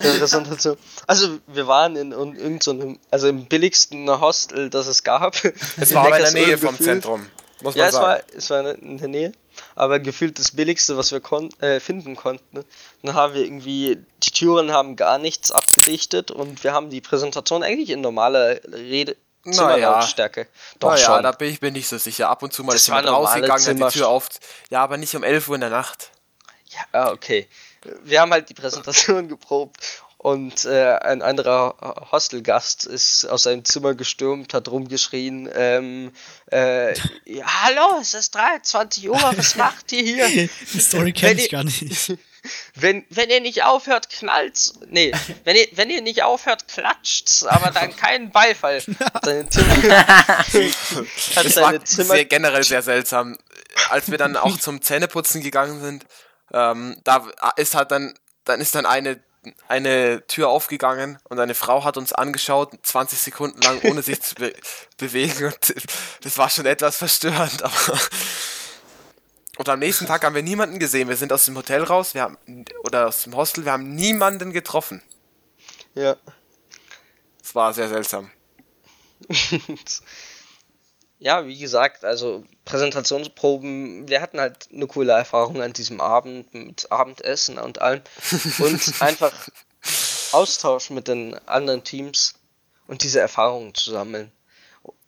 Präsentation. 0.00 0.76
Also, 1.06 1.38
wir 1.46 1.68
waren 1.68 1.94
in, 1.94 2.10
in 2.10 2.34
irgendeinem, 2.34 2.98
also 3.12 3.28
im 3.28 3.46
billigsten 3.46 4.08
Hostel, 4.20 4.70
das 4.70 4.88
es 4.88 5.04
gab. 5.04 5.36
Es 5.76 5.94
war 5.94 6.06
aber 6.06 6.18
in 6.18 6.34
der 6.34 6.46
Nähe 6.46 6.58
vom 6.58 6.76
Zentrum. 6.76 7.24
Muss 7.62 7.76
man 7.76 7.84
ja, 7.84 7.92
sagen. 7.92 8.22
es 8.34 8.50
war, 8.50 8.64
es 8.64 8.66
war 8.66 8.74
in 8.74 8.98
der 8.98 9.08
Nähe 9.08 9.32
aber 9.76 10.00
gefühlt 10.00 10.38
das 10.38 10.50
billigste, 10.50 10.96
was 10.96 11.12
wir 11.12 11.20
kon 11.20 11.50
äh, 11.60 11.78
finden 11.78 12.16
konnten. 12.16 12.64
Dann 13.02 13.14
haben 13.14 13.34
wir 13.34 13.44
irgendwie, 13.44 13.98
die 14.24 14.30
Türen 14.30 14.72
haben 14.72 14.96
gar 14.96 15.18
nichts 15.18 15.52
abgedichtet 15.52 16.30
und 16.30 16.64
wir 16.64 16.72
haben 16.72 16.90
die 16.90 17.00
Präsentation 17.00 17.62
eigentlich 17.62 17.90
in 17.90 18.00
normaler 18.00 18.60
Rede, 18.72 19.16
Zimmerlautstärke. 19.44 20.40
Naja. 20.40 20.50
Doch 20.80 20.90
naja, 20.90 21.06
schon. 21.06 21.22
da 21.22 21.32
bin 21.32 21.52
ich 21.52 21.60
mir 21.60 21.70
nicht 21.70 21.86
so 21.86 21.98
sicher. 21.98 22.28
Ab 22.28 22.42
und 22.42 22.52
zu 22.52 22.64
mal 22.64 22.72
das 22.72 22.82
ist 22.82 22.88
jemand 22.88 23.08
rausgegangen, 23.08 23.84
hat 23.84 23.94
die 23.94 23.98
Tür 23.98 24.08
auf. 24.08 24.28
Ja, 24.70 24.82
aber 24.82 24.96
nicht 24.96 25.14
um 25.14 25.22
11 25.22 25.48
Uhr 25.48 25.54
in 25.54 25.60
der 25.60 25.70
Nacht. 25.70 26.10
Ja, 26.92 27.12
okay. 27.12 27.46
Wir 28.02 28.20
haben 28.20 28.32
halt 28.32 28.48
die 28.48 28.54
Präsentation 28.54 29.28
geprobt 29.28 30.02
und 30.26 30.64
äh, 30.64 30.98
ein 31.02 31.22
anderer 31.22 31.76
Hostelgast 32.10 32.84
ist 32.84 33.26
aus 33.26 33.44
seinem 33.44 33.64
Zimmer 33.64 33.94
gestürmt, 33.94 34.54
hat 34.54 34.66
rumgeschrien, 34.68 35.48
ähm, 35.54 36.10
äh, 36.50 36.94
ja, 37.26 37.44
hallo, 37.62 38.00
es 38.00 38.12
ist 38.12 38.34
23 38.34 39.08
Uhr, 39.08 39.20
was 39.36 39.54
macht 39.56 39.92
ihr 39.92 40.02
hier? 40.02 40.48
Die 40.72 40.80
Story 40.80 41.12
kenne 41.12 41.40
ich 41.40 41.48
gar 41.48 41.62
nicht. 41.62 42.18
Wenn, 42.76 43.04
wenn 43.10 43.28
ihr 43.28 43.40
nicht 43.40 43.64
aufhört, 43.64 44.08
knallt's. 44.08 44.74
Nee, 44.88 45.10
wenn 45.42 45.56
ihr, 45.56 45.66
wenn 45.72 45.90
ihr 45.90 46.00
nicht 46.00 46.22
aufhört, 46.22 46.68
klatscht's, 46.68 47.44
aber 47.44 47.72
dann 47.72 47.96
keinen 47.96 48.30
Beifall. 48.30 48.80
Seine 49.24 49.48
Zimmer, 49.48 49.74
das 51.34 51.56
war 51.56 51.84
Zimmer 51.84 52.14
sehr, 52.14 52.24
generell 52.24 52.62
sehr 52.62 52.82
seltsam. 52.82 53.36
Als 53.90 54.12
wir 54.12 54.18
dann 54.18 54.36
auch 54.36 54.56
zum 54.58 54.80
Zähneputzen 54.80 55.42
gegangen 55.42 55.80
sind, 55.80 56.06
ähm, 56.52 56.96
da 57.02 57.26
ist 57.56 57.74
halt 57.74 57.90
dann, 57.90 58.14
dann 58.44 58.60
ist 58.60 58.76
dann 58.76 58.86
eine 58.86 59.18
eine 59.68 60.26
Tür 60.26 60.48
aufgegangen 60.48 61.18
und 61.24 61.38
eine 61.38 61.54
Frau 61.54 61.84
hat 61.84 61.96
uns 61.96 62.12
angeschaut, 62.12 62.72
20 62.82 63.18
Sekunden 63.18 63.60
lang, 63.62 63.80
ohne 63.82 64.02
sich 64.02 64.20
zu 64.22 64.34
be 64.34 64.52
bewegen. 64.96 65.46
Und 65.46 65.74
das 66.22 66.38
war 66.38 66.50
schon 66.50 66.66
etwas 66.66 66.96
verstörend, 66.96 67.62
aber. 67.62 68.00
Und 69.58 69.68
am 69.68 69.78
nächsten 69.78 70.06
Tag 70.06 70.24
haben 70.24 70.34
wir 70.34 70.42
niemanden 70.42 70.78
gesehen. 70.78 71.08
Wir 71.08 71.16
sind 71.16 71.32
aus 71.32 71.46
dem 71.46 71.56
Hotel 71.56 71.82
raus, 71.82 72.14
wir 72.14 72.22
haben, 72.22 72.36
oder 72.84 73.06
aus 73.06 73.22
dem 73.22 73.34
Hostel, 73.34 73.64
wir 73.64 73.72
haben 73.72 73.94
niemanden 73.94 74.52
getroffen. 74.52 75.02
Ja. 75.94 76.16
Es 77.42 77.54
war 77.54 77.72
sehr 77.72 77.88
seltsam. 77.88 78.30
ja, 81.18 81.46
wie 81.46 81.58
gesagt, 81.58 82.04
also 82.04 82.44
Präsentationsproben, 82.66 84.08
wir 84.08 84.20
hatten 84.20 84.40
halt 84.40 84.68
eine 84.74 84.86
coole 84.86 85.12
Erfahrung 85.12 85.62
an 85.62 85.72
diesem 85.72 86.00
Abend 86.00 86.52
mit 86.52 86.90
Abendessen 86.90 87.58
und 87.58 87.80
allem 87.80 88.02
und 88.58 88.92
einfach 89.00 89.32
Austausch 90.32 90.90
mit 90.90 91.08
den 91.08 91.34
anderen 91.46 91.84
Teams 91.84 92.34
und 92.88 93.04
diese 93.04 93.20
Erfahrungen 93.20 93.72
zu 93.72 93.92
sammeln. 93.92 94.32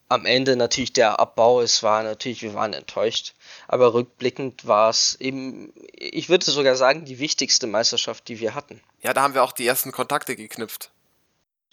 Am 0.08 0.24
Ende 0.24 0.56
natürlich 0.56 0.92
der 0.92 1.18
Abbau, 1.18 1.60
es 1.60 1.82
war 1.82 2.02
natürlich, 2.04 2.42
wir 2.42 2.54
waren 2.54 2.72
enttäuscht, 2.72 3.34
aber 3.66 3.92
rückblickend 3.92 4.66
war 4.66 4.88
es 4.88 5.16
eben, 5.20 5.74
ich 5.92 6.28
würde 6.28 6.50
sogar 6.50 6.76
sagen, 6.76 7.04
die 7.04 7.18
wichtigste 7.18 7.66
Meisterschaft, 7.66 8.28
die 8.28 8.38
wir 8.38 8.54
hatten. 8.54 8.80
Ja, 9.02 9.12
da 9.12 9.22
haben 9.22 9.34
wir 9.34 9.42
auch 9.42 9.52
die 9.52 9.66
ersten 9.66 9.90
Kontakte 9.90 10.36
geknüpft. 10.36 10.92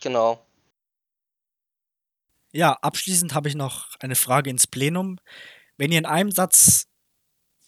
Genau. 0.01 0.43
Ja, 2.51 2.73
abschließend 2.81 3.33
habe 3.33 3.49
ich 3.49 3.55
noch 3.55 3.95
eine 3.99 4.15
Frage 4.15 4.49
ins 4.49 4.65
Plenum. 4.65 5.19
Wenn 5.77 5.91
ihr 5.91 5.99
in 5.99 6.05
einem 6.05 6.31
Satz 6.31 6.87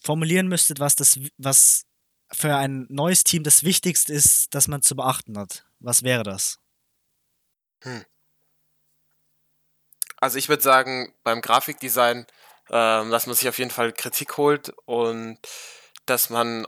formulieren 0.02 0.48
müsstet, 0.48 0.80
was 0.80 0.96
das, 0.96 1.18
was 1.36 1.84
für 2.32 2.54
ein 2.56 2.86
neues 2.88 3.24
Team 3.24 3.42
das 3.42 3.64
Wichtigste 3.64 4.12
ist, 4.12 4.54
das 4.54 4.68
man 4.68 4.82
zu 4.82 4.96
beachten 4.96 5.38
hat, 5.38 5.66
was 5.80 6.02
wäre 6.02 6.22
das? 6.22 6.58
Hm. 7.82 8.04
Also 10.16 10.38
ich 10.38 10.48
würde 10.48 10.62
sagen, 10.62 11.14
beim 11.22 11.40
Grafikdesign, 11.40 12.26
ähm, 12.70 13.10
dass 13.10 13.26
man 13.26 13.36
sich 13.36 13.48
auf 13.48 13.58
jeden 13.58 13.70
Fall 13.70 13.92
Kritik 13.92 14.36
holt 14.36 14.70
und 14.84 15.38
dass 16.06 16.28
man 16.28 16.66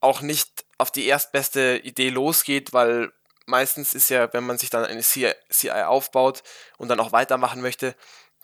auch 0.00 0.20
nicht 0.20 0.64
auf 0.78 0.90
die 0.90 1.06
erstbeste 1.06 1.78
Idee 1.78 2.10
losgeht, 2.10 2.72
weil 2.72 3.12
meistens 3.46 3.94
ist 3.94 4.10
ja, 4.10 4.32
wenn 4.32 4.44
man 4.44 4.58
sich 4.58 4.70
dann 4.70 4.84
eine 4.84 5.02
CI, 5.02 5.32
CI 5.50 5.70
aufbaut 5.70 6.42
und 6.78 6.88
dann 6.88 7.00
auch 7.00 7.12
weitermachen 7.12 7.60
möchte, 7.60 7.96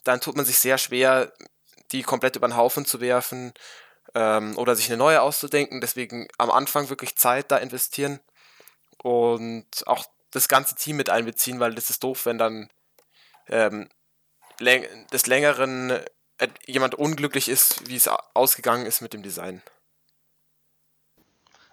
dann 0.04 0.20
tut 0.20 0.36
man 0.36 0.44
sich 0.44 0.58
sehr 0.58 0.78
schwer, 0.78 1.32
die 1.92 2.02
komplett 2.02 2.36
über 2.36 2.48
den 2.48 2.56
Haufen 2.56 2.84
zu 2.84 3.00
werfen 3.00 3.52
ähm, 4.14 4.56
oder 4.58 4.74
sich 4.74 4.86
eine 4.88 4.96
neue 4.96 5.22
auszudenken. 5.22 5.80
Deswegen 5.80 6.28
am 6.38 6.50
Anfang 6.50 6.88
wirklich 6.88 7.16
Zeit 7.16 7.50
da 7.50 7.58
investieren 7.58 8.20
und 9.02 9.66
auch 9.86 10.04
das 10.30 10.48
ganze 10.48 10.74
Team 10.74 10.96
mit 10.96 11.10
einbeziehen, 11.10 11.60
weil 11.60 11.74
das 11.74 11.90
ist 11.90 12.02
doof, 12.02 12.26
wenn 12.26 12.38
dann 12.38 12.70
ähm, 13.48 13.88
läng 14.58 14.86
des 15.08 15.26
Längeren 15.26 15.90
äh, 16.38 16.48
jemand 16.66 16.94
unglücklich 16.94 17.48
ist, 17.48 17.88
wie 17.88 17.96
es 17.96 18.08
ausgegangen 18.34 18.86
ist 18.86 19.00
mit 19.00 19.12
dem 19.12 19.22
Design. 19.22 19.62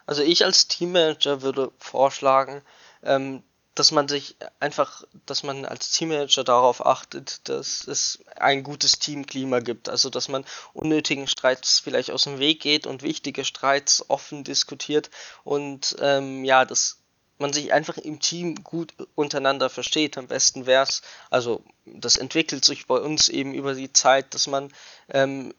Also 0.05 0.23
ich 0.23 0.43
als 0.43 0.67
Teammanager 0.67 1.43
würde 1.43 1.71
vorschlagen, 1.77 2.63
ähm, 3.03 3.43
dass 3.79 3.91
man 3.91 4.09
sich 4.09 4.35
einfach, 4.59 5.05
dass 5.25 5.43
man 5.43 5.63
als 5.63 5.91
Teammanager 5.91 6.43
darauf 6.43 6.85
achtet, 6.85 7.47
dass 7.47 7.87
es 7.87 8.19
ein 8.35 8.63
gutes 8.63 8.99
Teamklima 8.99 9.61
gibt. 9.61 9.87
Also 9.87 10.09
dass 10.09 10.27
man 10.27 10.43
unnötigen 10.73 11.27
Streits 11.27 11.79
vielleicht 11.79 12.11
aus 12.11 12.25
dem 12.25 12.39
Weg 12.39 12.59
geht 12.59 12.85
und 12.85 13.03
wichtige 13.03 13.45
Streits 13.45 14.03
offen 14.09 14.43
diskutiert 14.43 15.09
und 15.45 15.95
ähm, 16.01 16.43
ja, 16.43 16.65
dass 16.65 16.97
man 17.37 17.53
sich 17.53 17.71
einfach 17.71 17.97
im 17.97 18.19
Team 18.19 18.63
gut 18.65 18.93
untereinander 19.15 19.69
versteht. 19.69 20.17
Am 20.17 20.27
besten 20.27 20.65
wäre 20.65 20.83
es, 20.83 21.01
also 21.29 21.63
das 21.85 22.17
entwickelt 22.17 22.65
sich 22.65 22.85
bei 22.85 22.97
uns 22.97 23.29
eben 23.29 23.53
über 23.53 23.75
die 23.75 23.93
Zeit, 23.93 24.33
dass 24.33 24.47
man 24.47 24.73
ähm, 25.07 25.53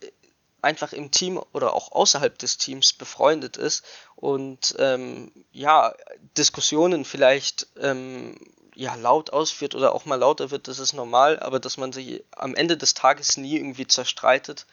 einfach 0.62 0.92
im 0.92 1.10
Team 1.10 1.40
oder 1.52 1.74
auch 1.74 1.92
außerhalb 1.92 2.36
des 2.38 2.58
Teams 2.58 2.92
befreundet 2.92 3.56
ist 3.56 3.84
und 4.16 4.74
ähm, 4.78 5.32
ja, 5.52 5.94
Diskussionen 6.36 7.04
vielleicht 7.04 7.66
ähm, 7.78 8.38
ja, 8.74 8.94
laut 8.94 9.30
ausführt 9.30 9.74
oder 9.74 9.94
auch 9.94 10.04
mal 10.04 10.16
lauter 10.16 10.50
wird, 10.50 10.68
das 10.68 10.78
ist 10.78 10.92
normal, 10.92 11.38
aber 11.40 11.60
dass 11.60 11.76
man 11.76 11.92
sich 11.92 12.24
am 12.32 12.54
Ende 12.54 12.76
des 12.76 12.94
Tages 12.94 13.36
nie 13.36 13.56
irgendwie 13.56 13.86
zerstreitet 13.86 14.66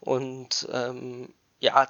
und 0.00 0.68
ähm, 0.72 1.32
ja, 1.60 1.88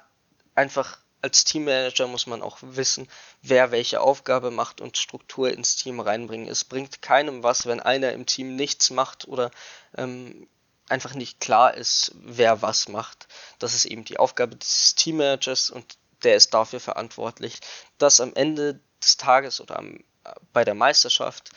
einfach 0.55 0.99
als 1.23 1.45
Teammanager 1.45 2.05
muss 2.07 2.27
man 2.27 2.41
auch 2.41 2.57
wissen, 2.61 3.07
wer 3.41 3.71
welche 3.71 4.01
Aufgabe 4.01 4.51
macht 4.51 4.81
und 4.81 4.97
Struktur 4.97 5.49
ins 5.49 5.77
Team 5.77 6.01
reinbringen. 6.01 6.49
Es 6.49 6.65
bringt 6.65 7.01
keinem 7.01 7.43
was, 7.43 7.65
wenn 7.65 7.79
einer 7.79 8.11
im 8.11 8.25
Team 8.25 8.57
nichts 8.57 8.89
macht 8.91 9.25
oder 9.27 9.49
ähm, 9.97 10.47
einfach 10.93 11.15
nicht 11.15 11.39
klar 11.39 11.73
ist, 11.73 12.11
wer 12.13 12.61
was 12.61 12.87
macht. 12.87 13.27
Das 13.57 13.73
ist 13.73 13.85
eben 13.85 14.05
die 14.05 14.17
Aufgabe 14.17 14.55
des 14.55 14.93
Teammanagers 14.93 15.71
und 15.71 15.97
der 16.23 16.35
ist 16.35 16.53
dafür 16.53 16.79
verantwortlich, 16.79 17.59
dass 17.97 18.21
am 18.21 18.33
Ende 18.35 18.79
des 19.01 19.17
Tages 19.17 19.59
oder 19.59 19.79
am, 19.79 20.03
bei 20.53 20.63
der 20.63 20.75
Meisterschaft 20.75 21.49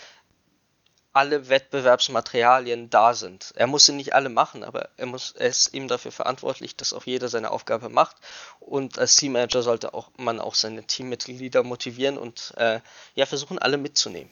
alle 1.13 1.49
Wettbewerbsmaterialien 1.49 2.89
da 2.91 3.15
sind. 3.15 3.53
Er 3.57 3.67
muss 3.67 3.87
sie 3.87 3.93
nicht 3.93 4.15
alle 4.15 4.31
machen, 4.31 4.65
aber 4.65 4.89
er, 4.97 5.07
muss, 5.07 5.33
er 5.33 5.49
ist 5.49 5.75
eben 5.75 5.89
dafür 5.89 6.13
verantwortlich, 6.13 6.75
dass 6.77 6.93
auch 6.93 7.05
jeder 7.05 7.29
seine 7.29 7.51
Aufgabe 7.51 7.89
macht. 7.89 8.17
Und 8.61 8.99
als 8.99 9.17
Teammanager 9.17 9.63
sollte 9.63 9.95
auch, 9.95 10.11
man 10.17 10.41
auch 10.41 10.55
seine 10.55 10.85
Teammitglieder 10.85 11.63
motivieren 11.63 12.19
und 12.19 12.55
äh, 12.57 12.81
ja, 13.15 13.27
versuchen, 13.27 13.59
alle 13.59 13.77
mitzunehmen. 13.77 14.31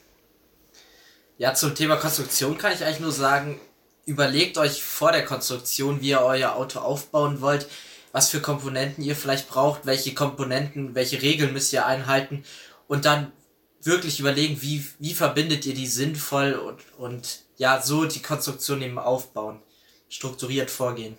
Ja, 1.37 1.53
zum 1.55 1.75
Thema 1.75 1.97
Konstruktion 1.97 2.59
kann 2.59 2.73
ich 2.73 2.85
eigentlich 2.85 3.01
nur 3.01 3.13
sagen, 3.13 3.61
überlegt 4.07 4.59
euch 4.59 4.83
vor 4.83 5.13
der 5.13 5.25
Konstruktion, 5.25 6.01
wie 6.01 6.11
ihr 6.11 6.21
euer 6.21 6.55
Auto 6.55 6.81
aufbauen 6.81 7.41
wollt, 7.41 7.69
was 8.13 8.31
für 8.31 8.41
Komponenten 8.41 9.03
ihr 9.03 9.17
vielleicht 9.17 9.49
braucht, 9.49 9.87
welche 9.87 10.15
Komponenten, 10.15 10.95
welche 10.95 11.23
Regeln 11.23 11.53
müsst 11.53 11.73
ihr 11.73 11.87
einhalten 11.87 12.45
und 12.87 13.05
dann 13.05 13.33
wirklich 13.83 14.21
überlegen, 14.21 14.63
wie, 14.63 14.85
wie 14.99 15.15
verbindet 15.15 15.67
ihr 15.67 15.75
die 15.75 15.87
sinnvoll 15.87 16.55
und, 16.55 16.81
und 16.99 17.41
ja, 17.57 17.81
so 17.81 18.05
die 18.05 18.23
Konstruktion 18.23 18.83
eben 18.83 18.99
aufbauen, 18.99 19.61
strukturiert 20.09 20.71
vorgehen. 20.71 21.17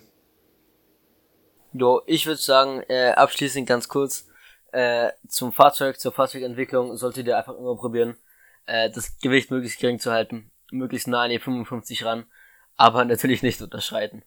Jo, 1.72 2.02
ich 2.06 2.26
würde 2.26 2.40
sagen, 2.40 2.82
äh, 2.88 3.10
abschließend 3.10 3.68
ganz 3.68 3.88
kurz, 3.88 4.26
äh, 4.72 5.10
zum 5.28 5.52
Fahrzeug, 5.52 6.00
zur 6.00 6.12
Fahrzeugentwicklung 6.12 6.96
solltet 6.96 7.26
ihr 7.26 7.36
einfach 7.36 7.56
immer 7.56 7.76
probieren, 7.76 8.16
äh, 8.66 8.90
das 8.90 9.18
Gewicht 9.18 9.50
möglichst 9.50 9.78
gering 9.78 9.98
zu 9.98 10.12
halten, 10.12 10.50
möglichst 10.70 11.08
nah 11.08 11.22
an 11.22 11.30
die 11.30 11.38
55 11.38 12.04
ran 12.04 12.26
aber 12.76 13.04
natürlich 13.04 13.42
nicht 13.42 13.60
unterschreiten. 13.60 14.22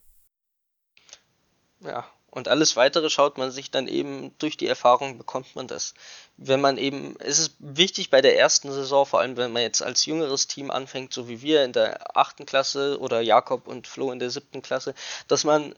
Ja, 1.82 2.06
und 2.32 2.48
alles 2.48 2.76
weitere 2.76 3.10
schaut 3.10 3.38
man 3.38 3.52
sich 3.52 3.72
dann 3.72 3.88
eben 3.88 4.36
durch 4.38 4.56
die 4.56 4.68
Erfahrung 4.68 5.18
bekommt 5.18 5.56
man 5.56 5.68
das. 5.68 5.94
Wenn 6.38 6.62
man 6.62 6.78
eben, 6.78 7.16
es 7.20 7.40
ist 7.40 7.56
wichtig 7.60 8.10
bei 8.10 8.22
der 8.22 8.38
ersten 8.38 8.72
Saison, 8.72 9.06
vor 9.06 9.20
allem 9.20 9.36
wenn 9.38 9.52
man 9.52 9.64
jetzt 9.64 9.82
als 9.82 10.06
jüngeres 10.06 10.48
Team 10.48 10.70
anfängt, 10.70 11.12
so 11.12 11.28
wie 11.28 11.42
wir 11.42 11.64
in 11.64 11.74
der 11.74 12.16
achten 12.16 12.46
Klasse 12.46 13.00
oder 13.00 13.22
Jakob 13.22 13.68
und 13.68 13.88
Flo 13.88 14.12
in 14.12 14.20
der 14.20 14.30
siebten 14.30 14.62
Klasse, 14.62 14.94
dass 15.28 15.44
man 15.44 15.74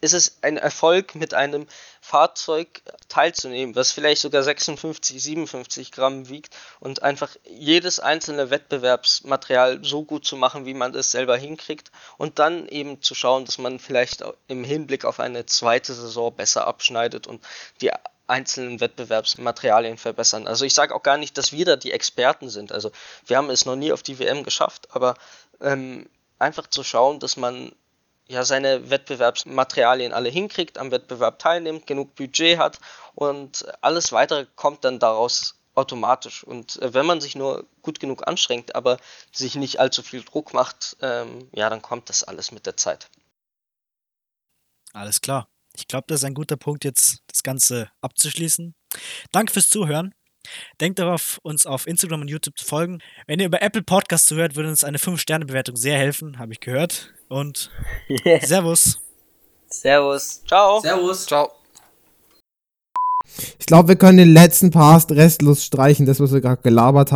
ist 0.00 0.12
es 0.12 0.38
ein 0.42 0.58
Erfolg, 0.58 1.14
mit 1.14 1.32
einem 1.32 1.66
Fahrzeug 2.00 2.82
teilzunehmen, 3.08 3.74
was 3.74 3.92
vielleicht 3.92 4.20
sogar 4.20 4.42
56, 4.42 5.22
57 5.22 5.90
Gramm 5.90 6.28
wiegt 6.28 6.54
und 6.80 7.02
einfach 7.02 7.34
jedes 7.44 7.98
einzelne 7.98 8.50
Wettbewerbsmaterial 8.50 9.84
so 9.84 10.04
gut 10.04 10.26
zu 10.26 10.36
machen, 10.36 10.66
wie 10.66 10.74
man 10.74 10.94
es 10.94 11.10
selber 11.10 11.36
hinkriegt 11.36 11.90
und 12.18 12.38
dann 12.38 12.68
eben 12.68 13.00
zu 13.00 13.14
schauen, 13.14 13.46
dass 13.46 13.58
man 13.58 13.78
vielleicht 13.78 14.22
im 14.48 14.64
Hinblick 14.64 15.04
auf 15.04 15.18
eine 15.18 15.46
zweite 15.46 15.94
Saison 15.94 16.34
besser 16.34 16.66
abschneidet 16.66 17.26
und 17.26 17.42
die 17.80 17.90
einzelnen 18.26 18.80
Wettbewerbsmaterialien 18.80 19.98
verbessern. 19.98 20.46
Also 20.46 20.64
ich 20.64 20.74
sage 20.74 20.94
auch 20.94 21.02
gar 21.02 21.16
nicht, 21.16 21.38
dass 21.38 21.52
wir 21.52 21.64
da 21.64 21.76
die 21.76 21.92
Experten 21.92 22.50
sind. 22.50 22.72
Also 22.72 22.90
wir 23.26 23.36
haben 23.36 23.50
es 23.50 23.64
noch 23.64 23.76
nie 23.76 23.92
auf 23.92 24.02
die 24.02 24.18
WM 24.18 24.42
geschafft, 24.42 24.88
aber 24.90 25.14
ähm, 25.60 26.08
einfach 26.38 26.66
zu 26.66 26.82
schauen, 26.82 27.20
dass 27.20 27.36
man 27.36 27.72
ja 28.28 28.44
seine 28.44 28.90
Wettbewerbsmaterialien 28.90 30.12
alle 30.12 30.28
hinkriegt, 30.28 30.78
am 30.78 30.90
Wettbewerb 30.90 31.38
teilnimmt, 31.38 31.86
genug 31.86 32.14
Budget 32.14 32.58
hat 32.58 32.78
und 33.14 33.66
alles 33.80 34.12
weitere 34.12 34.46
kommt 34.56 34.84
dann 34.84 34.98
daraus 34.98 35.56
automatisch. 35.74 36.42
Und 36.42 36.80
äh, 36.82 36.94
wenn 36.94 37.06
man 37.06 37.20
sich 37.20 37.36
nur 37.36 37.66
gut 37.82 38.00
genug 38.00 38.26
anstrengt, 38.26 38.74
aber 38.74 38.98
sich 39.32 39.54
nicht 39.54 39.78
allzu 39.78 40.02
viel 40.02 40.22
Druck 40.22 40.54
macht, 40.54 40.96
ähm, 41.00 41.48
ja, 41.52 41.70
dann 41.70 41.82
kommt 41.82 42.08
das 42.08 42.24
alles 42.24 42.50
mit 42.50 42.66
der 42.66 42.76
Zeit. 42.76 43.08
Alles 44.92 45.20
klar. 45.20 45.48
Ich 45.74 45.86
glaube, 45.88 46.06
das 46.08 46.20
ist 46.20 46.24
ein 46.24 46.34
guter 46.34 46.56
Punkt, 46.56 46.84
jetzt 46.84 47.22
das 47.26 47.42
Ganze 47.42 47.90
abzuschließen. 48.00 48.74
Danke 49.30 49.52
fürs 49.52 49.68
Zuhören. 49.68 50.14
Denkt 50.80 50.98
darauf, 50.98 51.38
uns 51.42 51.66
auf 51.66 51.86
Instagram 51.86 52.22
und 52.22 52.28
YouTube 52.28 52.58
zu 52.58 52.64
folgen. 52.64 53.00
Wenn 53.26 53.40
ihr 53.40 53.46
über 53.46 53.62
Apple 53.62 53.82
Podcasts 53.82 54.26
zuhört, 54.26 54.56
würde 54.56 54.68
uns 54.68 54.84
eine 54.84 54.98
5-Sterne-Bewertung 54.98 55.76
sehr 55.76 55.98
helfen, 55.98 56.38
habe 56.38 56.52
ich 56.52 56.60
gehört. 56.60 57.12
Und 57.28 57.70
Servus. 58.42 59.00
Servus. 59.68 60.42
Ciao. 60.46 60.80
Servus. 60.80 61.26
Ciao. 61.26 61.52
Ich 63.58 63.66
glaube, 63.66 63.88
wir 63.88 63.96
können 63.96 64.18
den 64.18 64.32
letzten 64.32 64.70
Part 64.70 65.10
restlos 65.10 65.64
streichen, 65.64 66.06
das, 66.06 66.20
was 66.20 66.32
wir 66.32 66.40
gerade 66.40 66.62
gelabert 66.62 67.10
haben. 67.10 67.14